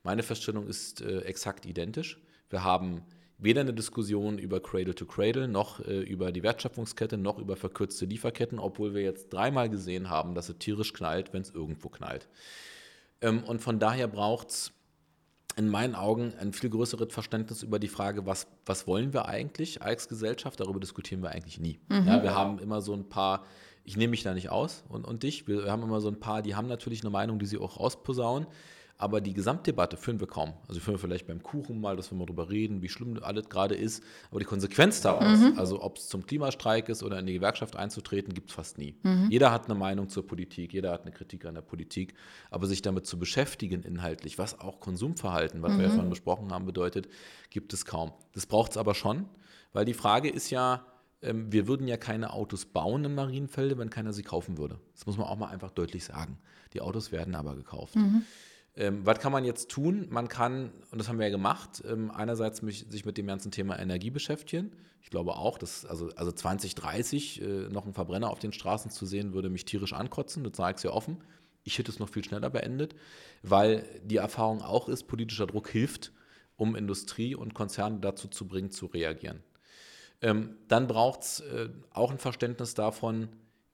Meine 0.03 0.23
Feststellung 0.23 0.67
ist 0.67 1.01
äh, 1.01 1.21
exakt 1.21 1.67
identisch. 1.67 2.21
Wir 2.51 2.65
haben 2.65 3.03
weder 3.39 3.61
eine 3.61 3.75
Diskussion 3.75 4.39
über 4.39 4.61
Cradle 4.61 4.95
to 4.95 5.05
Cradle 5.05 5.49
noch 5.49 5.81
äh, 5.81 6.01
über 6.01 6.33
die 6.33 6.43
Wertschöpfungskette 6.43 7.17
noch 7.17 7.39
über 7.39 7.57
verkürzte 7.57 8.05
Lieferketten, 8.05 8.59
obwohl 8.59 8.95
wir 8.95 9.03
jetzt 9.03 9.33
dreimal 9.33 9.69
gesehen 9.69 10.11
haben, 10.11 10.35
dass 10.35 10.49
es 10.49 10.59
tierisch 10.59 10.93
knallt, 10.93 11.33
wenn 11.33 11.43
es 11.43 11.51
irgendwo 11.51 11.89
knallt. 11.89 12.29
Ähm, 13.21 13.43
und 13.45 13.61
von 13.61 13.79
daher 13.79 14.09
braucht 14.09 14.51
es 14.51 14.73
in 15.57 15.69
meinen 15.69 15.95
Augen 15.95 16.33
ein 16.41 16.53
viel 16.53 16.71
größeres 16.71 17.13
Verständnis 17.13 17.63
über 17.63 17.79
die 17.79 17.89
Frage, 17.89 18.27
was, 18.27 18.47
was 18.65 18.87
wollen 18.87 19.13
wir 19.13 19.27
eigentlich 19.27 19.83
als 19.83 20.09
Gesellschaft? 20.09 20.61
Darüber 20.61 20.81
diskutieren 20.81 21.23
wir 21.23 21.31
eigentlich 21.31 21.61
nie. 21.61 21.79
Mhm. 21.89 22.07
Ja, 22.07 22.23
wir 22.23 22.35
haben 22.35 22.59
immer 22.59 22.81
so 22.81 22.95
ein 22.95 23.09
paar, 23.09 23.45
ich 23.85 23.97
nehme 23.97 24.13
mich 24.13 24.23
da 24.23 24.35
nicht 24.35 24.51
aus 24.51 24.85
und, 24.89 25.05
und 25.05 25.25
dich, 25.25 25.47
wir 25.49 25.71
haben 25.71 25.83
immer 25.83 26.01
so 26.01 26.09
ein 26.09 26.21
paar, 26.21 26.43
die 26.43 26.55
haben 26.55 26.69
natürlich 26.69 27.03
eine 27.03 27.11
Meinung, 27.11 27.39
die 27.39 27.47
sie 27.47 27.59
auch 27.59 27.79
rausposaunen. 27.79 28.47
Aber 28.99 29.21
die 29.21 29.33
Gesamtdebatte 29.33 29.97
führen 29.97 30.21
wir 30.21 30.27
kaum. 30.27 30.53
Also 30.69 30.81
führen 30.81 30.95
wir 30.95 30.99
vielleicht 31.01 31.27
beim 31.27 31.43
Kuchen 31.43 31.81
mal, 31.81 31.97
dass 31.97 32.11
wir 32.13 32.19
mal 32.19 32.27
drüber 32.27 32.51
reden, 32.51 32.83
wie 32.83 32.89
schlimm 32.89 33.19
alles 33.23 33.49
gerade 33.49 33.75
ist. 33.75 34.03
Aber 34.31 34.39
die 34.39 34.45
Konsequenz 34.45 35.01
daraus, 35.01 35.39
mhm. 35.39 35.59
also 35.59 35.83
ob 35.83 35.99
es 35.99 36.09
zum 36.09 36.25
Klimastreik 36.25 36.89
ist 36.89 37.03
oder 37.03 37.19
in 37.19 37.27
die 37.27 37.35
Gewerkschaft 37.35 37.77
einzutreten, 37.77 38.33
gibt 38.33 38.51
es 38.51 38.55
fast 38.55 38.79
nie. 38.79 38.95
Mhm. 39.03 39.29
Jeder 39.31 39.51
hat 39.51 39.67
eine 39.67 39.75
Meinung 39.75 40.09
zur 40.09 40.27
Politik, 40.27 40.73
jeder 40.73 40.93
hat 40.93 41.03
eine 41.03 41.13
Kritik 41.13 41.45
an 41.47 41.55
der 41.55 41.63
Politik. 41.63 42.15
Aber 42.51 42.67
sich 42.67 42.83
damit 42.83 43.07
zu 43.07 43.19
beschäftigen 43.19 43.83
inhaltlich, 43.83 44.39
was 44.39 44.61
auch 44.61 44.79
Konsumverhalten, 44.79 45.63
was 45.63 45.73
mhm. 45.73 45.79
wir 45.79 45.83
ja 45.85 45.89
mhm. 45.89 45.95
vorhin 45.95 46.11
besprochen 46.11 46.53
haben, 46.53 46.67
bedeutet, 46.67 47.09
gibt 47.51 47.73
es 47.73 47.85
kaum. 47.85 48.13
Das 48.35 48.47
braucht 48.47 48.73
es 48.73 48.77
aber 48.77 48.95
schon, 48.95 49.27
weil 49.73 49.85
die 49.85 49.95
Frage 49.95 50.29
ist 50.29 50.51
ja, 50.51 50.87
ähm, 51.23 51.51
wir 51.53 51.69
würden 51.69 51.89
ja 51.89 51.97
keine 51.97 52.33
Autos 52.33 52.67
bauen 52.67 53.05
in 53.05 53.15
Marienfelde, 53.15 53.79
wenn 53.79 53.91
keiner 53.91 54.13
sie 54.13 54.23
kaufen 54.23 54.59
würde. 54.59 54.79
Das 54.95 55.07
muss 55.07 55.17
man 55.17 55.27
auch 55.27 55.37
mal 55.37 55.49
einfach 55.49 55.71
deutlich 55.71 56.05
sagen. 56.05 56.39
Die 56.73 56.81
Autos 56.81 57.13
werden 57.13 57.35
aber 57.35 57.55
gekauft. 57.55 57.97
Mhm. 57.97 58.23
Ähm, 58.75 59.05
was 59.05 59.19
kann 59.19 59.33
man 59.33 59.45
jetzt 59.45 59.71
tun? 59.71 60.07
Man 60.11 60.29
kann, 60.29 60.73
und 60.91 60.99
das 60.99 61.09
haben 61.09 61.19
wir 61.19 61.27
ja 61.27 61.33
gemacht, 61.33 61.83
ähm, 61.87 62.11
einerseits 62.11 62.63
mich, 62.63 62.87
sich 62.89 63.05
mit 63.05 63.19
dem 63.19 63.27
ganzen 63.27 63.51
Thema 63.51 63.79
Energie 63.79 64.11
beschäftigen. 64.11 64.73
Ich 65.03 65.11
glaube 65.11 65.37
auch, 65.37 65.59
dass 65.59 65.85
also, 65.85 66.11
also 66.17 66.33
2030 66.33 67.43
äh, 67.43 67.45
noch 67.69 67.85
einen 67.85 67.95
Verbrenner 67.95 68.31
auf 68.31 68.39
den 68.39 68.53
Straßen 68.53 68.91
zu 68.91 69.05
sehen, 69.05 69.35
würde 69.35 69.51
mich 69.51 69.65
tierisch 69.65 69.93
ankotzen. 69.93 70.45
Das 70.45 70.57
sage 70.57 70.77
ich 70.77 70.81
sehr 70.81 70.95
offen. 70.95 71.19
Ich 71.65 71.79
hätte 71.79 71.91
es 71.91 71.99
noch 71.99 72.09
viel 72.09 72.25
schneller 72.25 72.51
beendet, 72.51 72.95
weil 73.43 73.85
die 74.05 74.17
Erfahrung 74.17 74.63
auch 74.63 74.89
ist, 74.89 75.05
politischer 75.05 75.47
Druck 75.47 75.69
hilft 75.69 76.13
um 76.63 76.77
Industrie 76.77 77.35
und 77.35 77.55
Konzerne 77.55 77.99
dazu 78.01 78.29
zu 78.29 78.47
bringen, 78.47 78.71
zu 78.71 78.87
reagieren. 78.87 79.43
Ähm, 80.21 80.57
dann 80.69 80.87
braucht 80.87 81.23
es 81.23 81.41
äh, 81.41 81.69
auch 81.91 82.11
ein 82.11 82.19
Verständnis 82.19 82.75
davon, 82.75 83.29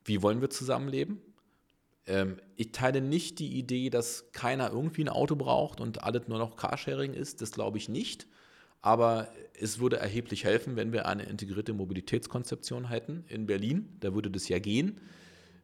wie 0.05 0.21
wollen 0.23 0.41
wir 0.41 0.49
zusammenleben. 0.49 1.21
Ähm, 2.09 2.37
ich 2.55 2.71
teile 2.71 2.99
nicht 3.01 3.39
die 3.39 3.57
Idee, 3.57 3.89
dass 3.89 4.31
keiner 4.33 4.71
irgendwie 4.71 5.03
ein 5.03 5.09
Auto 5.09 5.35
braucht 5.35 5.79
und 5.79 6.03
alles 6.03 6.27
nur 6.27 6.39
noch 6.39 6.57
Carsharing 6.57 7.13
ist. 7.13 7.41
Das 7.41 7.51
glaube 7.51 7.77
ich 7.77 7.87
nicht. 7.87 8.27
Aber 8.81 9.27
es 9.59 9.79
würde 9.79 9.97
erheblich 9.97 10.43
helfen, 10.43 10.75
wenn 10.75 10.91
wir 10.91 11.05
eine 11.05 11.23
integrierte 11.23 11.73
Mobilitätskonzeption 11.73 12.89
hätten 12.89 13.25
in 13.27 13.45
Berlin. 13.45 13.97
Da 13.99 14.13
würde 14.13 14.31
das 14.31 14.49
ja 14.49 14.59
gehen. 14.59 14.99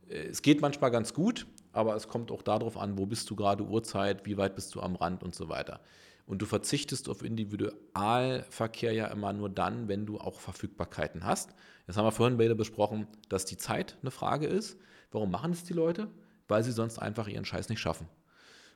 Äh, 0.08 0.28
es 0.28 0.42
geht 0.42 0.62
manchmal 0.62 0.92
ganz 0.92 1.14
gut, 1.14 1.48
aber 1.72 1.96
es 1.96 2.08
kommt 2.08 2.32
auch 2.32 2.44
darauf 2.44 2.78
an, 2.78 2.98
wo 2.98 3.06
bist 3.06 3.30
du 3.30 3.36
gerade 3.36 3.64
Uhrzeit, 3.64 4.26
wie 4.26 4.38
weit 4.38 4.56
bist 4.56 4.76
du 4.76 4.82
am 4.82 4.96
Rand 4.96 5.24
und 5.24 5.34
so 5.34 5.50
weiter. 5.50 5.82
Und 6.28 6.42
du 6.42 6.46
verzichtest 6.46 7.10
auf 7.10 7.24
Individualverkehr 7.24 8.92
ja 8.92 9.08
immer 9.08 9.32
nur 9.34 9.50
dann, 9.50 9.88
wenn 9.88 10.06
du 10.06 10.20
auch 10.20 10.40
Verfügbarkeiten 10.40 11.24
hast. 11.24 11.52
Jetzt 11.88 11.98
haben 11.98 12.06
wir 12.06 12.12
vorhin 12.12 12.38
beide 12.38 12.56
besprochen, 12.56 13.08
dass 13.30 13.46
die 13.46 13.58
Zeit 13.58 13.98
eine 14.02 14.10
Frage 14.12 14.48
ist. 14.48 14.78
Warum 15.12 15.30
machen 15.30 15.52
es 15.52 15.64
die 15.64 15.74
Leute? 15.74 16.10
Weil 16.48 16.64
sie 16.64 16.72
sonst 16.72 17.00
einfach 17.00 17.28
ihren 17.28 17.46
Scheiß 17.46 17.70
nicht 17.70 17.80
schaffen. 17.80 18.08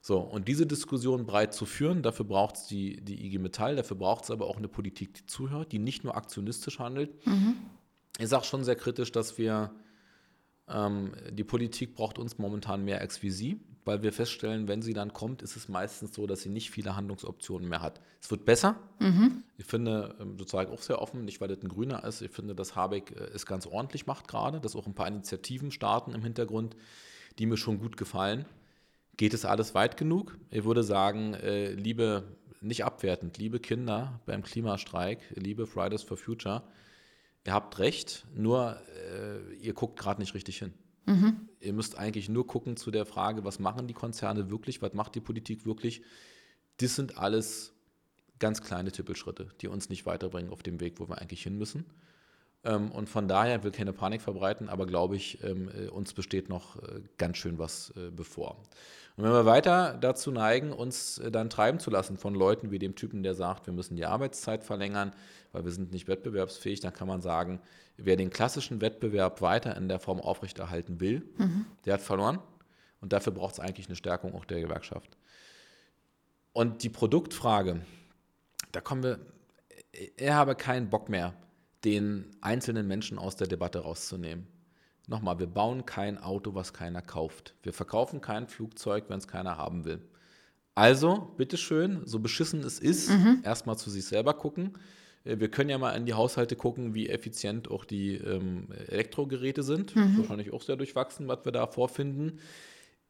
So, 0.02 0.20
und 0.20 0.48
diese 0.48 0.66
Diskussion 0.66 1.26
breit 1.26 1.54
zu 1.54 1.66
führen, 1.66 2.02
dafür 2.02 2.26
braucht 2.26 2.56
es 2.56 2.68
die, 2.68 3.02
die 3.02 3.26
IG 3.26 3.38
Metall, 3.38 3.76
dafür 3.76 3.98
braucht 3.98 4.24
es 4.24 4.32
aber 4.32 4.48
auch 4.48 4.58
eine 4.58 4.70
Politik, 4.70 5.14
die 5.14 5.26
zuhört, 5.26 5.72
die 5.74 5.80
nicht 5.80 6.04
nur 6.04 6.16
aktionistisch 6.16 6.80
handelt. 6.80 7.26
Mhm. 7.28 7.58
Ich 8.18 8.30
sage 8.30 8.46
schon 8.46 8.64
sehr 8.64 8.76
kritisch, 8.76 9.12
dass 9.12 9.38
wir, 9.38 9.72
ähm, 10.70 11.14
die 11.32 11.44
Politik 11.44 11.96
braucht 11.96 12.18
uns 12.18 12.38
momentan 12.38 12.86
mehr 12.86 13.02
als 13.02 13.22
wie 13.24 13.30
sie 13.30 13.60
weil 13.90 14.04
wir 14.04 14.14
feststellen, 14.14 14.68
wenn 14.68 14.84
sie 14.84 14.94
dann 14.94 15.14
kommt, 15.14 15.42
ist 15.42 15.56
es 15.56 15.68
meistens 15.68 16.14
so, 16.14 16.28
dass 16.28 16.42
sie 16.42 16.50
nicht 16.50 16.70
viele 16.70 16.96
Handlungsoptionen 16.96 17.68
mehr 17.68 17.82
hat. 17.82 18.00
Es 18.22 18.30
wird 18.30 18.46
besser. 18.46 18.76
Mhm. 19.00 19.44
Ich 19.58 19.66
finde 19.66 20.16
ähm, 20.20 20.38
sozusagen 20.38 20.72
auch 20.72 20.82
sehr 20.82 21.02
offen, 21.02 21.26
nicht 21.26 21.42
weil 21.42 21.48
das 21.48 21.64
ein 21.64 21.70
Grüner 21.70 22.04
ist. 22.04 22.22
Ich 22.22 22.30
finde, 22.30 22.54
dass 22.54 22.76
Habeck 22.76 23.12
äh, 23.12 23.32
es 23.34 23.48
ganz 23.48 23.66
ordentlich 23.66 24.06
macht 24.06 24.28
gerade, 24.28 24.60
dass 24.60 24.76
auch 24.76 24.86
ein 24.86 24.94
paar 24.94 25.08
Initiativen 25.08 25.72
starten 25.72 26.14
im 26.14 26.22
Hintergrund, 26.22 26.76
die 27.40 27.46
mir 27.46 27.58
schon 27.58 27.80
gut 27.80 27.98
gefallen. 27.98 28.46
Geht 29.18 29.34
es 29.34 29.46
alles 29.46 29.74
weit 29.74 29.98
genug? 29.98 30.38
Ich 30.52 30.64
würde 30.64 30.84
sagen, 30.84 31.34
äh, 31.34 31.72
liebe, 31.72 32.24
nicht 32.62 32.86
abwertend, 32.86 33.38
liebe 33.38 33.60
Kinder 33.60 34.20
beim 34.26 34.44
Klimastreik, 34.44 35.20
liebe 35.36 35.66
Fridays 35.66 36.04
for 36.04 36.18
Future, 36.18 36.64
ihr 37.46 37.54
habt 37.54 37.80
recht, 37.80 38.26
nur 38.36 38.78
äh, 39.12 39.56
ihr 39.56 39.74
guckt 39.74 39.98
gerade 40.00 40.22
nicht 40.22 40.34
richtig 40.34 40.60
hin. 40.60 40.74
Mhm. 41.06 41.50
Ihr 41.60 41.74
müsst 41.74 41.98
eigentlich 41.98 42.30
nur 42.30 42.46
gucken 42.46 42.78
zu 42.78 42.92
der 42.92 43.06
Frage, 43.06 43.44
was 43.44 43.60
machen 43.60 43.88
die 43.88 43.94
Konzerne 43.94 44.50
wirklich, 44.50 44.82
was 44.82 44.94
macht 44.94 45.16
die 45.16 45.22
Politik 45.22 45.66
wirklich. 45.66 46.02
Das 46.78 46.96
sind 46.96 47.18
alles 47.18 47.74
ganz 48.38 48.62
kleine 48.62 48.92
Tippelschritte, 48.92 49.48
die 49.62 49.68
uns 49.68 49.90
nicht 49.90 50.06
weiterbringen 50.06 50.52
auf 50.52 50.64
dem 50.64 50.80
Weg, 50.80 51.00
wo 51.00 51.10
wir 51.10 51.20
eigentlich 51.20 51.44
hin 51.44 51.58
müssen. 51.58 51.86
Ähm, 52.64 52.92
und 52.92 53.10
von 53.10 53.28
daher 53.28 53.64
will 53.64 53.72
keine 53.72 53.94
Panik 53.94 54.22
verbreiten, 54.22 54.70
aber 54.70 54.86
glaube 54.86 55.16
ich, 55.16 55.44
ähm, 55.44 55.70
äh, 55.70 55.88
uns 55.88 56.14
besteht 56.14 56.50
noch 56.50 56.76
äh, 56.84 57.02
ganz 57.18 57.38
schön 57.38 57.58
was 57.58 57.94
äh, 57.96 58.12
bevor. 58.12 58.58
Und 59.16 59.26
wenn 59.26 59.32
wir 59.32 59.46
weiter 59.46 59.98
dazu 60.00 60.32
neigen, 60.32 60.72
uns 60.72 61.22
dann 61.32 61.50
treiben 61.50 61.80
zu 61.80 61.90
lassen 61.90 62.18
von 62.18 62.34
Leuten 62.34 62.72
wie 62.72 62.80
dem 62.80 62.96
Typen, 62.96 63.22
der 63.22 63.34
sagt, 63.34 63.66
wir 63.66 63.74
müssen 63.74 63.98
die 63.98 64.06
Arbeitszeit 64.06 64.64
verlängern, 64.64 65.14
weil 65.52 65.66
wir 65.66 65.72
sind 65.72 65.92
nicht 65.92 66.08
wettbewerbsfähig, 66.08 66.80
dann 66.80 66.94
kann 66.94 67.08
man 67.08 67.22
sagen, 67.22 67.60
wer 67.98 68.16
den 68.16 68.30
klassischen 68.30 68.82
Wettbewerb 68.82 69.42
weiter 69.42 69.76
in 69.76 69.90
der 69.90 70.00
Form 70.00 70.22
aufrechterhalten 70.22 71.02
will, 71.02 71.24
mhm. 71.38 71.66
der 71.86 71.96
hat 71.96 72.02
verloren. 72.02 72.40
Und 73.02 73.14
dafür 73.14 73.34
braucht 73.34 73.54
es 73.54 73.60
eigentlich 73.60 73.88
eine 73.88 73.96
Stärkung 73.96 74.34
auch 74.36 74.46
der 74.46 74.62
Gewerkschaft. 74.62 75.18
Und 76.54 76.84
die 76.84 76.90
Produktfrage, 76.90 77.82
da 78.72 78.82
kommen 78.82 79.04
wir, 79.04 79.20
ich 79.92 80.30
habe 80.30 80.56
keinen 80.56 80.90
Bock 80.90 81.10
mehr, 81.10 81.34
den 81.86 82.26
einzelnen 82.42 82.88
Menschen 82.88 83.18
aus 83.18 83.36
der 83.36 83.48
Debatte 83.48 83.80
rauszunehmen. 83.80 84.48
Nochmal, 85.08 85.40
wir 85.40 85.48
bauen 85.48 85.86
kein 85.86 86.18
Auto, 86.18 86.54
was 86.54 86.74
keiner 86.74 87.02
kauft. 87.02 87.56
Wir 87.64 87.74
verkaufen 87.74 88.22
kein 88.22 88.48
Flugzeug, 88.48 89.06
wenn 89.08 89.18
es 89.18 89.28
keiner 89.28 89.58
haben 89.58 89.86
will. 89.86 90.02
Also, 90.76 91.34
bitteschön, 91.36 92.02
so 92.06 92.20
beschissen 92.20 92.62
es 92.62 92.80
ist, 92.80 93.10
mhm. 93.10 93.42
erstmal 93.44 93.78
zu 93.78 93.90
sich 93.90 94.06
selber 94.06 94.34
gucken. 94.34 94.78
Äh, 95.24 95.40
wir 95.40 95.50
können 95.50 95.70
ja 95.70 95.78
mal 95.78 95.92
in 95.96 96.06
die 96.06 96.14
Haushalte 96.14 96.56
gucken, 96.56 96.94
wie 96.94 97.10
effizient 97.10 97.70
auch 97.72 97.86
die 97.86 98.16
ähm, 98.16 98.68
Elektrogeräte 98.88 99.64
sind. 99.64 99.96
Mhm. 99.96 100.20
Wahrscheinlich 100.20 100.54
auch 100.54 100.62
sehr 100.62 100.76
durchwachsen, 100.76 101.28
was 101.28 101.44
wir 101.44 101.52
da 101.52 101.68
vorfinden. 101.68 102.40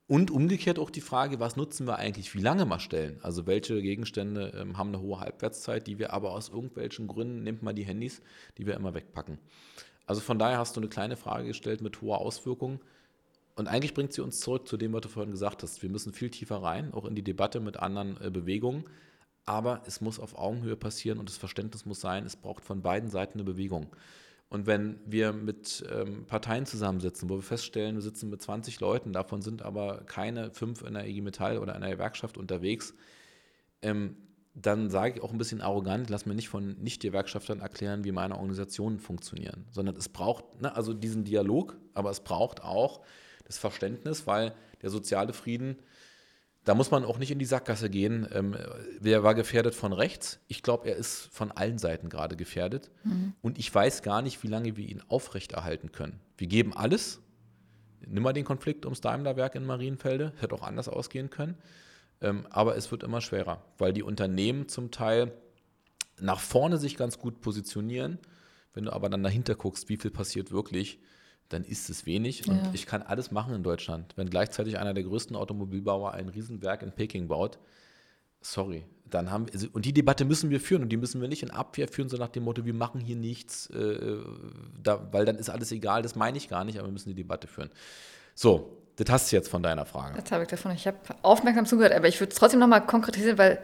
Und 0.10 0.32
umgekehrt 0.32 0.80
auch 0.80 0.90
die 0.90 1.00
Frage, 1.00 1.40
was 1.40 1.56
nutzen 1.56 1.88
wir 1.88 1.98
eigentlich, 1.98 2.36
wie 2.36 2.42
lange 2.42 2.66
mal 2.66 2.80
stellen? 2.80 3.20
Also 3.22 3.48
welche 3.48 3.82
Gegenstände 3.82 4.52
ähm, 4.60 4.78
haben 4.78 4.90
eine 4.90 5.00
hohe 5.00 5.22
Halbwertszeit, 5.22 5.88
die 5.88 6.00
wir 6.00 6.12
aber 6.12 6.32
aus 6.32 6.50
irgendwelchen 6.50 7.08
Gründen, 7.08 7.44
nimmt 7.44 7.64
mal 7.64 7.74
die 7.74 7.86
Handys, 7.86 8.22
die 8.58 8.66
wir 8.66 8.74
immer 8.74 8.94
wegpacken. 8.94 9.38
Also 10.06 10.20
von 10.20 10.38
daher 10.38 10.58
hast 10.58 10.76
du 10.76 10.82
eine 10.82 10.90
kleine 10.90 11.16
Frage 11.16 11.48
gestellt 11.48 11.80
mit 11.80 12.02
hoher 12.02 12.20
Auswirkung. 12.20 12.82
Und 13.56 13.68
eigentlich 13.68 13.94
bringt 13.94 14.12
sie 14.12 14.22
uns 14.22 14.42
zurück 14.42 14.68
zu 14.68 14.76
dem, 14.76 14.92
was 14.92 15.02
du 15.02 15.10
vorhin 15.10 15.32
gesagt 15.32 15.64
hast. 15.64 15.82
Wir 15.82 15.90
müssen 15.90 16.12
viel 16.12 16.30
tiefer 16.30 16.58
rein, 16.58 16.94
auch 16.94 17.06
in 17.06 17.16
die 17.16 17.24
Debatte 17.24 17.60
mit 17.60 17.78
anderen 17.78 18.20
äh, 18.20 18.30
Bewegungen 18.30 18.86
aber 19.50 19.82
es 19.88 20.00
muss 20.00 20.20
auf 20.20 20.38
Augenhöhe 20.38 20.76
passieren 20.76 21.18
und 21.18 21.28
das 21.28 21.38
Verständnis 21.38 21.84
muss 21.88 22.00
sein, 22.00 22.24
es 22.24 22.36
braucht 22.36 22.64
von 22.64 22.84
beiden 22.84 23.10
Seiten 23.10 23.40
eine 23.40 23.46
Bewegung. 23.46 23.88
Und 24.50 24.66
wenn 24.66 25.00
wir 25.06 25.32
mit 25.32 25.84
ähm, 25.92 26.26
Parteien 26.26 26.66
zusammensitzen, 26.66 27.30
wo 27.30 27.36
wir 27.36 27.44
feststellen, 27.44 27.96
wir 27.96 28.02
sitzen 28.02 28.30
mit 28.30 28.42
20 28.42 28.80
Leuten, 28.80 29.14
davon 29.14 29.44
sind 29.44 29.62
aber 29.62 30.02
keine 30.06 30.52
fünf 30.52 30.82
in 30.82 30.96
der 30.96 31.08
IG 31.08 31.22
Metall 31.22 31.60
oder 31.60 31.76
einer 31.76 31.90
Gewerkschaft 31.92 32.38
unterwegs, 32.38 32.96
ähm, 33.84 34.18
dann 34.56 34.90
sage 34.90 35.16
ich 35.16 35.24
auch 35.24 35.32
ein 35.32 35.38
bisschen 35.38 35.62
arrogant, 35.62 36.10
lass 36.10 36.26
mir 36.26 36.34
nicht 36.34 36.50
von 36.50 36.76
Nicht-Gewerkschaftern 36.80 37.60
erklären, 37.60 38.04
wie 38.04 38.12
meine 38.12 38.36
Organisationen 38.36 39.00
funktionieren, 39.00 39.66
sondern 39.72 39.96
es 39.96 40.10
braucht 40.10 40.62
ne, 40.62 40.76
also 40.76 40.94
diesen 40.94 41.24
Dialog, 41.24 41.78
aber 41.94 42.10
es 42.10 42.22
braucht 42.22 42.64
auch 42.64 43.02
das 43.46 43.60
Verständnis, 43.60 44.26
weil 44.26 44.54
der 44.82 44.90
soziale 44.90 45.34
Frieden 45.34 45.78
da 46.70 46.76
muss 46.76 46.92
man 46.92 47.04
auch 47.04 47.18
nicht 47.18 47.32
in 47.32 47.40
die 47.40 47.46
Sackgasse 47.46 47.90
gehen. 47.90 48.28
Ähm, 48.32 48.56
wer 49.00 49.24
war 49.24 49.34
gefährdet 49.34 49.74
von 49.74 49.92
rechts? 49.92 50.40
Ich 50.48 50.62
glaube, 50.62 50.88
er 50.88 50.98
ist 50.98 51.28
von 51.32 51.52
allen 51.52 51.80
Seiten 51.80 52.10
gerade 52.10 52.36
gefährdet. 52.36 52.92
Mhm. 53.04 53.34
Und 53.42 53.58
ich 53.58 53.74
weiß 53.74 54.04
gar 54.04 54.22
nicht, 54.22 54.44
wie 54.44 54.50
lange 54.50 54.78
wir 54.78 54.88
ihn 54.88 55.02
aufrechterhalten 55.08 55.92
können. 55.92 56.20
Wir 56.38 56.46
geben 56.46 56.78
alles. 56.78 57.22
Nimm 58.06 58.22
mal 58.22 58.34
den 58.34 58.46
Konflikt 58.46 58.86
ums 58.86 59.02
Daimlerwerk 59.02 59.56
in 59.56 59.66
Marienfelde. 59.66 60.32
Hätte 60.38 60.54
auch 60.54 60.62
anders 60.62 60.88
ausgehen 60.88 61.32
können. 61.32 61.58
Ähm, 62.22 62.46
aber 62.52 62.78
es 62.78 62.92
wird 62.92 63.02
immer 63.02 63.22
schwerer, 63.22 63.64
weil 63.80 63.92
die 63.92 64.04
Unternehmen 64.04 64.68
zum 64.68 64.92
Teil 64.92 65.32
nach 66.20 66.40
vorne 66.40 66.78
sich 66.78 66.98
ganz 66.98 67.18
gut 67.18 67.42
positionieren. 67.42 68.20
Wenn 68.76 68.86
du 68.86 68.94
aber 68.94 69.10
dann 69.10 69.24
dahinter 69.24 69.56
guckst, 69.56 69.90
wie 69.90 69.98
viel 69.98 70.12
passiert 70.12 70.52
wirklich, 70.52 71.00
dann 71.50 71.64
ist 71.64 71.90
es 71.90 72.06
wenig. 72.06 72.48
Und 72.48 72.58
ja. 72.58 72.70
ich 72.74 72.86
kann 72.86 73.02
alles 73.02 73.32
machen 73.32 73.54
in 73.54 73.64
Deutschland. 73.64 74.14
Wenn 74.16 74.30
gleichzeitig 74.30 74.78
einer 74.78 74.94
der 74.94 75.04
größten 75.04 75.36
Automobilbauer 75.36 76.14
ein 76.14 76.30
Riesenwerk 76.30 76.84
in 76.84 76.92
Peking 76.92 77.28
baut, 77.28 77.60
sorry, 78.42 78.86
dann 79.10 79.32
haben 79.32 79.48
wir, 79.52 79.76
und 79.76 79.86
die 79.86 79.94
Debatte 79.94 80.24
müssen 80.26 80.50
wir 80.50 80.60
führen 80.60 80.84
und 80.84 80.90
die 80.90 80.98
müssen 80.98 81.20
wir 81.20 81.28
nicht 81.28 81.44
in 81.44 81.52
Abwehr 81.52 81.88
führen, 81.88 82.10
so 82.10 82.18
nach 82.18 82.30
dem 82.30 82.44
Motto, 82.44 82.66
wir 82.66 82.74
machen 82.74 83.02
hier 83.02 83.16
nichts, 83.16 83.68
äh, 83.72 84.18
da, 84.82 85.12
weil 85.12 85.26
dann 85.26 85.38
ist 85.38 85.50
alles 85.50 85.72
egal, 85.72 86.04
das 86.04 86.16
meine 86.16 86.38
ich 86.38 86.48
gar 86.48 86.64
nicht, 86.64 86.78
aber 86.78 86.88
wir 86.88 86.94
müssen 86.94 87.10
die 87.10 87.16
Debatte 87.16 87.48
führen. 87.48 87.72
So, 88.36 88.78
das 88.96 89.10
hast 89.10 89.32
du 89.32 89.36
jetzt 89.36 89.50
von 89.50 89.64
deiner 89.64 89.86
Frage. 89.86 90.22
Das 90.22 90.32
habe 90.32 90.44
ich 90.44 90.50
davon. 90.50 90.72
Ich 90.72 90.86
habe 90.86 90.98
aufmerksam 91.24 91.66
zugehört, 91.66 91.94
aber 91.94 92.08
ich 92.08 92.20
würde 92.20 92.32
es 92.32 92.38
trotzdem 92.38 92.60
nochmal 92.60 92.86
konkretisieren, 92.86 93.38
weil 93.38 93.60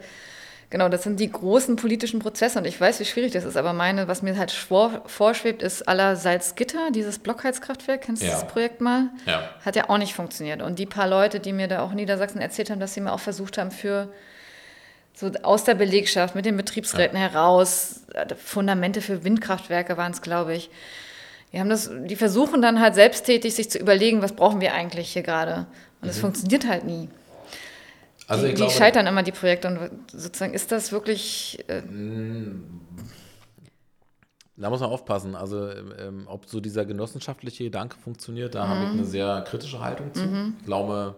Genau, 0.68 0.88
das 0.88 1.04
sind 1.04 1.20
die 1.20 1.30
großen 1.30 1.76
politischen 1.76 2.18
Prozesse 2.18 2.58
und 2.58 2.64
ich 2.64 2.80
weiß, 2.80 2.98
wie 2.98 3.04
schwierig 3.04 3.32
das 3.32 3.44
ist, 3.44 3.56
aber 3.56 3.72
meine, 3.72 4.08
was 4.08 4.22
mir 4.22 4.36
halt 4.36 4.50
vorschwebt, 4.50 5.62
ist 5.62 5.86
aller 5.86 6.16
Salzgitter, 6.16 6.90
dieses 6.90 7.20
Blockheizkraftwerk, 7.20 8.02
kennst 8.02 8.22
du 8.22 8.26
ja. 8.26 8.32
das 8.32 8.48
Projekt 8.48 8.80
mal? 8.80 9.10
Ja. 9.26 9.48
Hat 9.64 9.76
ja 9.76 9.88
auch 9.88 9.98
nicht 9.98 10.14
funktioniert. 10.14 10.62
Und 10.62 10.80
die 10.80 10.86
paar 10.86 11.06
Leute, 11.06 11.38
die 11.38 11.52
mir 11.52 11.68
da 11.68 11.82
auch 11.82 11.90
in 11.90 11.96
Niedersachsen 11.96 12.40
erzählt 12.40 12.70
haben, 12.70 12.80
dass 12.80 12.94
sie 12.94 13.00
mir 13.00 13.12
auch 13.12 13.20
versucht 13.20 13.58
haben, 13.58 13.70
für 13.70 14.08
so 15.14 15.30
aus 15.42 15.62
der 15.62 15.74
Belegschaft 15.74 16.34
mit 16.34 16.44
den 16.44 16.56
Betriebsräten 16.56 17.16
ja. 17.16 17.28
heraus, 17.28 18.02
äh, 18.14 18.34
Fundamente 18.34 19.00
für 19.00 19.22
Windkraftwerke 19.22 19.96
waren 19.96 20.12
es, 20.12 20.20
glaube 20.20 20.54
ich. 20.54 20.68
Die, 21.52 21.60
haben 21.60 21.70
das, 21.70 21.90
die 21.92 22.16
versuchen 22.16 22.60
dann 22.60 22.80
halt 22.80 22.96
selbsttätig 22.96 23.54
sich 23.54 23.70
zu 23.70 23.78
überlegen, 23.78 24.20
was 24.20 24.32
brauchen 24.32 24.60
wir 24.60 24.74
eigentlich 24.74 25.12
hier 25.12 25.22
gerade. 25.22 25.66
Und 26.02 26.08
es 26.08 26.16
mhm. 26.16 26.22
funktioniert 26.22 26.66
halt 26.66 26.84
nie. 26.84 27.08
Also 28.26 28.46
die, 28.46 28.54
glaube, 28.54 28.72
die, 28.72 28.78
scheitern 28.78 29.06
immer 29.06 29.22
die 29.22 29.32
Projekte 29.32 29.68
und 29.68 30.10
sozusagen 30.10 30.54
ist 30.54 30.72
das 30.72 30.90
wirklich. 30.92 31.64
Äh 31.68 31.82
mm. 31.82 32.80
da 34.56 34.70
muss 34.70 34.80
man 34.80 34.90
aufpassen. 34.90 35.36
Also, 35.36 35.70
ähm, 35.70 36.24
ob 36.26 36.46
so 36.46 36.60
dieser 36.60 36.84
genossenschaftliche 36.84 37.64
Gedanke 37.64 37.96
funktioniert, 37.96 38.54
da 38.54 38.64
mhm. 38.64 38.68
habe 38.68 38.84
ich 38.84 38.90
eine 38.90 39.04
sehr 39.04 39.44
kritische 39.46 39.80
Haltung 39.80 40.12
zu. 40.12 40.24
Mhm. 40.24 40.56
Ich 40.58 40.66
glaube, 40.66 41.16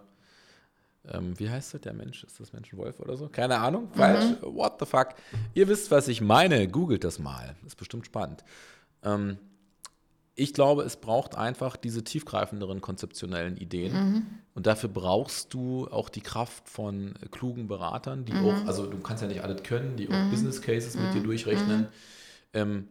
ähm, 1.10 1.38
wie 1.38 1.48
heißt 1.48 1.74
das, 1.74 1.80
der 1.80 1.94
Mensch? 1.94 2.24
Ist 2.24 2.40
das 2.40 2.52
Menschenwolf 2.52 3.00
oder 3.00 3.16
so? 3.16 3.28
Keine 3.28 3.58
Ahnung. 3.58 3.88
Falsch. 3.94 4.24
Mhm. 4.42 4.54
What 4.54 4.74
the 4.78 4.86
fuck? 4.86 5.14
Ihr 5.54 5.68
wisst, 5.68 5.90
was 5.90 6.08
ich 6.08 6.20
meine. 6.20 6.68
Googelt 6.68 7.04
das 7.04 7.18
mal. 7.18 7.56
Ist 7.66 7.76
bestimmt 7.76 8.04
spannend. 8.04 8.44
Ähm, 9.02 9.38
ich 10.38 10.54
glaube, 10.54 10.84
es 10.84 10.96
braucht 10.96 11.36
einfach 11.36 11.76
diese 11.76 12.04
tiefgreifenderen 12.04 12.80
konzeptionellen 12.80 13.56
Ideen. 13.56 13.92
Mhm. 13.92 14.26
Und 14.54 14.66
dafür 14.68 14.88
brauchst 14.88 15.52
du 15.52 15.88
auch 15.88 16.08
die 16.08 16.20
Kraft 16.20 16.68
von 16.68 17.14
klugen 17.32 17.66
Beratern, 17.66 18.24
die 18.24 18.32
mhm. 18.32 18.44
auch, 18.44 18.66
also 18.66 18.86
du 18.86 18.98
kannst 18.98 19.22
ja 19.22 19.28
nicht 19.28 19.42
alles 19.42 19.64
können, 19.64 19.96
die 19.96 20.08
auch 20.08 20.14
mhm. 20.14 20.30
Business 20.30 20.62
Cases 20.62 20.94
mit 20.94 21.12
dir 21.12 21.20
mhm. 21.20 21.24
durchrechnen. 21.24 21.80
Mhm. 21.80 21.86
Ähm, 22.52 22.88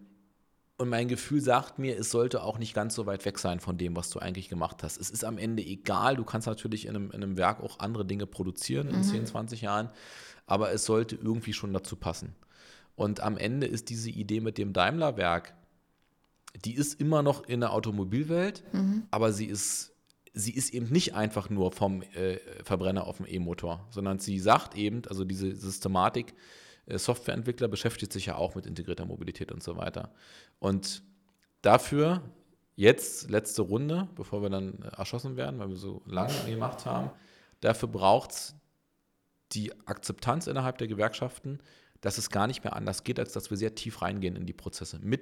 und 0.77 0.89
mein 0.89 1.07
Gefühl 1.07 1.39
sagt 1.39 1.79
mir, 1.79 1.97
es 1.97 2.11
sollte 2.11 2.43
auch 2.43 2.59
nicht 2.59 2.73
ganz 2.73 2.93
so 2.93 3.05
weit 3.05 3.23
weg 3.23 3.39
sein 3.39 3.61
von 3.61 3.77
dem, 3.77 3.95
was 3.95 4.09
du 4.09 4.19
eigentlich 4.19 4.49
gemacht 4.49 4.83
hast. 4.83 4.99
Es 4.99 5.09
ist 5.09 5.23
am 5.23 5.37
Ende 5.37 5.63
egal, 5.63 6.17
du 6.17 6.25
kannst 6.25 6.47
natürlich 6.47 6.85
in 6.85 6.95
einem, 6.95 7.11
in 7.11 7.23
einem 7.23 7.37
Werk 7.37 7.63
auch 7.63 7.79
andere 7.79 8.05
Dinge 8.05 8.27
produzieren 8.27 8.89
in 8.89 9.03
10, 9.03 9.25
20 9.25 9.61
Jahren, 9.61 9.89
aber 10.45 10.71
es 10.73 10.83
sollte 10.83 11.15
irgendwie 11.15 11.53
schon 11.53 11.73
dazu 11.73 11.95
passen. 11.95 12.35
Und 12.95 13.21
am 13.21 13.37
Ende 13.37 13.67
ist 13.67 13.89
diese 13.89 14.09
Idee 14.09 14.41
mit 14.41 14.57
dem 14.57 14.73
Daimler-Werk, 14.73 15.53
die 16.55 16.75
ist 16.75 16.99
immer 16.99 17.21
noch 17.21 17.43
in 17.47 17.59
der 17.59 17.73
Automobilwelt, 17.73 18.63
mhm. 18.73 19.03
aber 19.11 19.31
sie 19.31 19.45
ist, 19.45 19.93
sie 20.33 20.53
ist 20.53 20.73
eben 20.73 20.89
nicht 20.89 21.15
einfach 21.15 21.49
nur 21.49 21.71
vom 21.71 22.01
äh, 22.01 22.37
Verbrenner 22.63 23.05
auf 23.05 23.17
dem 23.17 23.25
E-Motor, 23.27 23.85
sondern 23.89 24.19
sie 24.19 24.39
sagt 24.39 24.75
eben, 24.75 25.01
also 25.07 25.23
diese 25.23 25.55
Systematik, 25.55 26.33
äh, 26.85 26.97
Softwareentwickler 26.97 27.67
beschäftigt 27.67 28.11
sich 28.13 28.27
ja 28.27 28.35
auch 28.35 28.55
mit 28.55 28.65
integrierter 28.65 29.05
Mobilität 29.05 29.51
und 29.51 29.61
so 29.61 29.77
weiter. 29.77 30.11
Und 30.59 31.03
dafür 31.61 32.21
jetzt 32.75 33.29
letzte 33.29 33.63
Runde, 33.63 34.07
bevor 34.15 34.41
wir 34.41 34.49
dann 34.49 34.81
erschossen 34.97 35.35
werden, 35.35 35.59
weil 35.59 35.69
wir 35.69 35.75
so 35.75 36.01
lange 36.05 36.33
gemacht 36.45 36.85
haben, 36.85 37.11
dafür 37.61 37.89
braucht 37.89 38.31
es 38.31 38.55
die 39.51 39.71
Akzeptanz 39.87 40.47
innerhalb 40.47 40.77
der 40.77 40.87
Gewerkschaften, 40.87 41.59
dass 42.01 42.17
es 42.17 42.29
gar 42.29 42.47
nicht 42.47 42.63
mehr 42.63 42.75
anders 42.75 43.03
geht, 43.03 43.19
als 43.19 43.33
dass 43.33 43.49
wir 43.49 43.57
sehr 43.57 43.75
tief 43.75 44.01
reingehen 44.01 44.35
in 44.35 44.45
die 44.45 44.53
Prozesse. 44.53 44.99
Mit, 45.01 45.21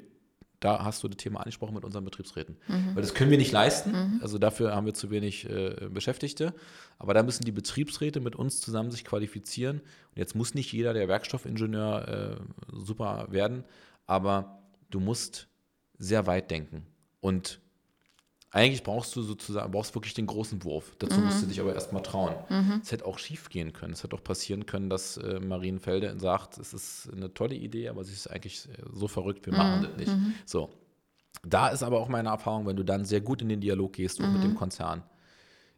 da 0.66 0.84
hast 0.84 1.04
du 1.04 1.08
das 1.08 1.18
Thema 1.18 1.42
angesprochen 1.42 1.76
mit 1.76 1.84
unseren 1.84 2.04
Betriebsräten. 2.04 2.58
Mhm. 2.68 2.96
Weil 2.96 3.02
das 3.04 3.14
können 3.14 3.30
wir 3.30 3.38
nicht 3.38 3.52
leisten. 3.52 3.92
Mhm. 3.92 4.20
Also 4.24 4.40
dafür 4.40 4.76
haben 4.76 4.88
wir 4.88 4.96
zu 4.96 5.12
wenig 5.12 5.48
äh, 5.48 5.90
Beschäftigte. 5.92 6.54
Aber 6.98 7.14
da 7.14 7.22
müssen 7.22 7.46
die 7.46 7.52
Betriebsräte 7.52 8.20
mit 8.20 8.36
uns 8.36 8.62
zusammen 8.62 8.90
sich 8.90 9.06
qualifizieren. 9.06 9.82
Und 9.82 10.18
jetzt 10.18 10.36
muss 10.36 10.56
nicht 10.56 10.72
jeder 10.74 10.94
der 10.94 11.08
Werkstoffingenieur 11.08 12.40
äh, 12.40 12.76
super 12.76 13.28
werden, 13.30 13.64
aber 14.08 14.64
du 14.90 15.00
musst 15.00 15.48
sehr 16.00 16.26
weit 16.26 16.50
denken. 16.50 16.88
Und 17.20 17.60
eigentlich 18.52 18.84
brauchst 18.84 19.16
du 19.16 19.22
sozusagen, 19.22 19.72
brauchst 19.72 19.94
wirklich 19.96 20.14
den 20.14 20.28
großen 20.28 20.64
Wurf. 20.64 20.96
Dazu 21.00 21.20
mhm. 21.20 21.26
musst 21.26 21.42
du 21.42 21.48
dich 21.48 21.60
aber 21.60 21.74
erstmal 21.74 22.02
trauen. 22.02 22.36
Mhm. 22.50 22.80
Es 22.82 22.92
hätte 22.92 23.06
auch 23.06 23.20
schief 23.20 23.50
gehen 23.50 23.74
können. 23.74 23.94
Es 23.94 24.04
hätte 24.04 24.16
auch 24.16 24.24
passieren 24.24 24.66
können, 24.66 24.90
dass 24.90 25.18
äh, 25.18 25.40
Marienfelde 25.40 26.18
sagt, 26.20 26.58
es 26.58 26.74
ist 26.74 27.10
eine 27.12 27.34
tolle 27.34 27.56
Idee, 27.56 27.90
aber 27.90 28.04
sie 28.04 28.14
ist 28.14 28.28
eigentlich 28.28 28.70
äh, 28.70 28.84
so 28.94 29.08
verrückt, 29.08 29.46
wir 29.46 29.54
mhm. 29.54 29.60
machen 29.60 29.84
das 29.84 29.98
nicht. 29.98 30.12
Mhm. 30.12 30.36
So. 30.46 30.70
Da 31.44 31.68
ist 31.68 31.84
aber 31.84 32.00
auch 32.00 32.08
meine 32.08 32.30
Erfahrung, 32.30 32.66
wenn 32.66 32.78
du 32.78 32.84
dann 32.84 33.06
sehr 33.06 33.22
gut 33.22 33.42
in 33.42 33.50
den 33.50 33.62
Dialog 33.62 33.94
gehst 33.94 34.20
und 34.20 34.32
mit 34.34 34.44
dem 34.44 34.52
mhm. 34.52 34.56
Konzern 34.56 35.04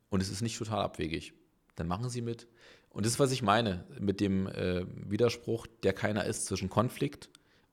und 0.09 0.21
es 0.21 0.29
ist 0.29 0.41
nicht 0.41 0.57
total 0.57 0.81
abwegig, 0.81 1.33
dann 1.75 1.87
machen 1.87 2.09
sie 2.09 2.21
mit. 2.21 2.47
Und 2.89 3.05
das 3.05 3.13
ist, 3.13 3.19
was 3.19 3.31
ich 3.31 3.41
meine 3.41 3.83
mit 3.99 4.19
dem 4.19 4.47
äh, 4.47 4.85
Widerspruch, 5.09 5.67
der 5.83 5.93
keiner 5.93 6.25
ist 6.25 6.45
zwischen 6.45 6.69
Konflikt 6.69 7.29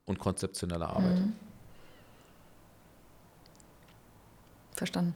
und 0.07 0.19
konzeptioneller 0.19 0.89
Arbeit. 0.89 1.21
Mhm. 1.21 1.33
Verstanden. 4.75 5.15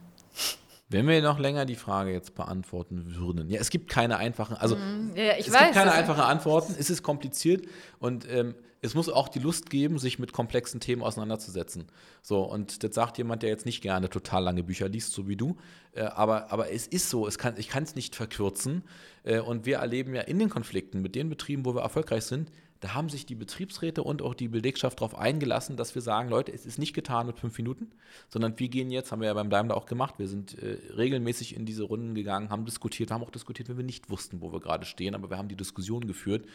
Wenn 0.91 1.07
wir 1.07 1.21
noch 1.21 1.37
länger 1.37 1.65
die 1.65 1.75
Frage 1.75 2.11
jetzt 2.11 2.33
beantworten 2.33 3.15
würden. 3.15 3.49
Ja, 3.49 3.59
es 3.59 3.69
gibt 3.69 3.89
keine 3.89 4.17
einfachen, 4.17 4.55
also 4.57 4.75
mhm. 4.75 5.11
ja, 5.15 5.33
es 5.37 5.51
weiß, 5.51 5.65
gibt 5.65 5.73
keine 5.73 5.91
einfachen 5.91 6.21
Antworten. 6.21 6.75
Es 6.77 6.89
ist 6.89 7.03
kompliziert 7.03 7.67
und 7.99 8.27
ähm, 8.27 8.55
es 8.81 8.95
muss 8.95 9.09
auch 9.09 9.27
die 9.27 9.39
Lust 9.39 9.69
geben, 9.69 9.99
sich 9.99 10.19
mit 10.19 10.31
komplexen 10.31 10.79
Themen 10.79 11.03
auseinanderzusetzen. 11.03 11.85
So, 12.21 12.41
und 12.41 12.83
das 12.83 12.95
sagt 12.95 13.17
jemand, 13.17 13.43
der 13.43 13.49
jetzt 13.49 13.65
nicht 13.65 13.81
gerne 13.81 14.09
total 14.09 14.43
lange 14.43 14.63
Bücher 14.63 14.87
liest, 14.87 15.13
so 15.13 15.27
wie 15.27 15.35
du. 15.35 15.57
Äh, 15.91 16.03
aber, 16.03 16.51
aber 16.51 16.71
es 16.71 16.87
ist 16.87 17.09
so, 17.09 17.27
es 17.27 17.37
kann, 17.37 17.55
ich 17.57 17.69
kann 17.69 17.83
es 17.83 17.95
nicht 17.95 18.15
verkürzen. 18.15 18.83
Äh, 19.23 19.39
und 19.39 19.65
wir 19.65 19.77
erleben 19.77 20.15
ja 20.15 20.21
in 20.21 20.39
den 20.39 20.49
Konflikten 20.49 21.01
mit 21.01 21.13
den 21.13 21.29
Betrieben, 21.29 21.65
wo 21.65 21.75
wir 21.75 21.81
erfolgreich 21.81 22.23
sind, 22.23 22.51
da 22.79 22.93
haben 22.93 23.09
sich 23.09 23.25
die 23.25 23.35
Betriebsräte 23.35 24.03
und 24.03 24.21
auch 24.21 24.33
die 24.33 24.47
Belegschaft 24.47 24.99
darauf 24.99 25.15
eingelassen, 25.15 25.75
dass 25.75 25.95
wir 25.95 26.01
sagen, 26.01 26.29
Leute, 26.29 26.53
es 26.53 26.65
ist 26.65 26.79
nicht 26.79 26.93
getan 26.93 27.27
mit 27.27 27.37
fünf 27.37 27.57
Minuten, 27.57 27.91
sondern 28.29 28.57
wir 28.57 28.69
gehen 28.69 28.89
jetzt, 28.89 29.11
haben 29.11 29.19
wir 29.19 29.27
ja 29.27 29.33
beim 29.33 29.49
Daimler 29.49 29.75
auch 29.75 29.85
gemacht, 29.85 30.15
wir 30.17 30.27
sind 30.27 30.57
äh, 30.57 30.77
regelmäßig 30.95 31.55
in 31.55 31.65
diese 31.65 31.83
Runden 31.83 32.15
gegangen, 32.15 32.49
haben 32.49 32.65
diskutiert, 32.65 33.11
haben 33.11 33.23
auch 33.23 33.31
diskutiert, 33.31 33.67
wenn 33.67 33.77
wir 33.77 33.83
nicht 33.83 34.09
wussten, 34.09 34.39
wo 34.39 34.53
wir 34.53 34.61
gerade 34.61 34.85
stehen, 34.85 35.13
aber 35.13 35.29
wir 35.29 35.37
haben 35.37 35.49
die 35.49 35.57
Diskussion 35.57 36.07
geführt. 36.07 36.45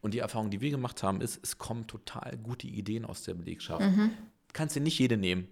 Und 0.00 0.12
die 0.12 0.18
Erfahrung, 0.18 0.50
die 0.50 0.60
wir 0.60 0.70
gemacht 0.70 1.02
haben, 1.02 1.20
ist, 1.20 1.40
es 1.42 1.56
kommen 1.56 1.86
total 1.86 2.36
gute 2.42 2.66
Ideen 2.66 3.04
aus 3.04 3.22
der 3.22 3.34
Belegschaft. 3.34 3.80
Mhm. 3.80 4.10
Kannst 4.52 4.76
du 4.76 4.80
nicht 4.80 4.98
jede 4.98 5.16
nehmen, 5.16 5.48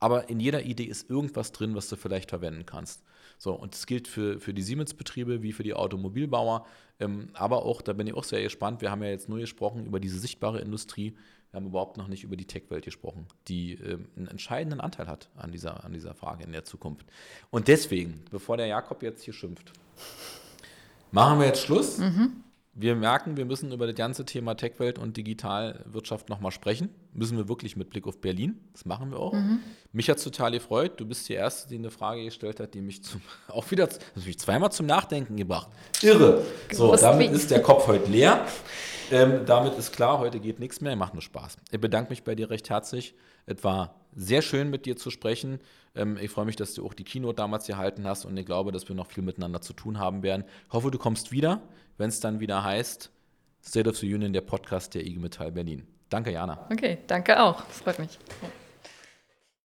aber 0.00 0.28
in 0.28 0.40
jeder 0.40 0.64
Idee 0.64 0.84
ist 0.84 1.08
irgendwas 1.08 1.52
drin, 1.52 1.74
was 1.74 1.88
du 1.88 1.96
vielleicht 1.96 2.30
verwenden 2.30 2.66
kannst. 2.66 3.04
So, 3.38 3.52
und 3.52 3.74
das 3.74 3.86
gilt 3.86 4.08
für, 4.08 4.38
für 4.40 4.54
die 4.54 4.62
Siemens-Betriebe 4.62 5.42
wie 5.42 5.52
für 5.52 5.62
die 5.62 5.74
Automobilbauer. 5.74 6.66
Ähm, 7.00 7.30
aber 7.34 7.64
auch, 7.64 7.82
da 7.82 7.92
bin 7.92 8.06
ich 8.06 8.14
auch 8.14 8.24
sehr 8.24 8.42
gespannt, 8.42 8.80
wir 8.80 8.90
haben 8.90 9.02
ja 9.02 9.10
jetzt 9.10 9.28
nur 9.28 9.38
gesprochen 9.38 9.86
über 9.86 10.00
diese 10.00 10.18
sichtbare 10.18 10.60
Industrie. 10.60 11.16
Wir 11.50 11.60
haben 11.60 11.66
überhaupt 11.66 11.96
noch 11.96 12.08
nicht 12.08 12.24
über 12.24 12.36
die 12.36 12.46
Tech-Welt 12.46 12.84
gesprochen, 12.84 13.26
die 13.48 13.74
ähm, 13.74 14.08
einen 14.16 14.28
entscheidenden 14.28 14.80
Anteil 14.80 15.06
hat 15.06 15.28
an 15.36 15.52
dieser, 15.52 15.84
an 15.84 15.92
dieser 15.92 16.14
Frage 16.14 16.44
in 16.44 16.52
der 16.52 16.64
Zukunft. 16.64 17.06
Und 17.50 17.68
deswegen, 17.68 18.24
bevor 18.30 18.56
der 18.56 18.66
Jakob 18.66 19.02
jetzt 19.02 19.22
hier 19.22 19.34
schimpft, 19.34 19.72
machen 21.12 21.38
wir 21.38 21.46
jetzt 21.46 21.62
Schluss. 21.62 21.98
Mhm 21.98 22.43
wir 22.76 22.96
merken, 22.96 23.36
wir 23.36 23.44
müssen 23.44 23.70
über 23.72 23.86
das 23.86 23.94
ganze 23.94 24.24
Thema 24.24 24.54
Tech-Welt 24.54 24.98
und 24.98 25.16
Digitalwirtschaft 25.16 26.28
nochmal 26.28 26.50
sprechen. 26.50 26.88
Müssen 27.12 27.36
wir 27.36 27.48
wirklich 27.48 27.76
mit 27.76 27.90
Blick 27.90 28.06
auf 28.06 28.20
Berlin. 28.20 28.58
Das 28.72 28.84
machen 28.84 29.12
wir 29.12 29.20
auch. 29.20 29.32
Mhm. 29.32 29.60
Mich 29.92 30.10
hat 30.10 30.18
es 30.18 30.24
total 30.24 30.50
gefreut. 30.50 30.98
Du 30.98 31.06
bist 31.06 31.28
die 31.28 31.34
Erste, 31.34 31.68
die 31.68 31.76
eine 31.76 31.92
Frage 31.92 32.24
gestellt 32.24 32.58
hat, 32.58 32.74
die 32.74 32.80
mich 32.80 33.04
zum, 33.04 33.20
auch 33.48 33.70
wieder 33.70 33.88
mich 34.16 34.38
zweimal 34.38 34.72
zum 34.72 34.86
Nachdenken 34.86 35.36
gebracht. 35.36 35.68
Irre. 36.02 36.42
So, 36.72 36.94
damit 36.96 37.30
ist 37.30 37.50
der 37.50 37.62
Kopf 37.62 37.86
heute 37.86 38.10
leer. 38.10 38.44
Ähm, 39.14 39.46
damit 39.46 39.78
ist 39.78 39.92
klar, 39.92 40.18
heute 40.18 40.40
geht 40.40 40.58
nichts 40.58 40.80
mehr. 40.80 40.96
Macht 40.96 41.14
nur 41.14 41.22
Spaß. 41.22 41.56
Ich 41.70 41.80
bedanke 41.80 42.10
mich 42.10 42.24
bei 42.24 42.34
dir 42.34 42.50
recht 42.50 42.68
herzlich. 42.68 43.14
Es 43.46 43.62
war 43.62 43.94
sehr 44.16 44.42
schön, 44.42 44.70
mit 44.70 44.86
dir 44.86 44.96
zu 44.96 45.10
sprechen. 45.10 45.60
Ähm, 45.94 46.18
ich 46.20 46.32
freue 46.32 46.46
mich, 46.46 46.56
dass 46.56 46.74
du 46.74 46.84
auch 46.84 46.94
die 46.94 47.04
Keynote 47.04 47.36
damals 47.36 47.68
gehalten 47.68 48.08
hast 48.08 48.24
und 48.24 48.36
ich 48.36 48.44
glaube, 48.44 48.72
dass 48.72 48.88
wir 48.88 48.96
noch 48.96 49.06
viel 49.06 49.22
miteinander 49.22 49.60
zu 49.60 49.72
tun 49.72 50.00
haben 50.00 50.24
werden. 50.24 50.44
Ich 50.66 50.72
hoffe, 50.72 50.90
du 50.90 50.98
kommst 50.98 51.30
wieder, 51.30 51.62
wenn 51.96 52.08
es 52.08 52.18
dann 52.18 52.40
wieder 52.40 52.64
heißt 52.64 53.12
State 53.64 53.88
of 53.88 53.96
the 53.96 54.12
Union, 54.12 54.32
der 54.32 54.40
Podcast 54.40 54.94
der 54.94 55.06
IG 55.06 55.20
Metall 55.20 55.52
Berlin. 55.52 55.86
Danke, 56.08 56.32
Jana. 56.32 56.66
Okay, 56.72 56.98
danke 57.06 57.40
auch. 57.40 57.62
Das 57.62 57.78
freut 57.78 57.98
mich. 58.00 58.18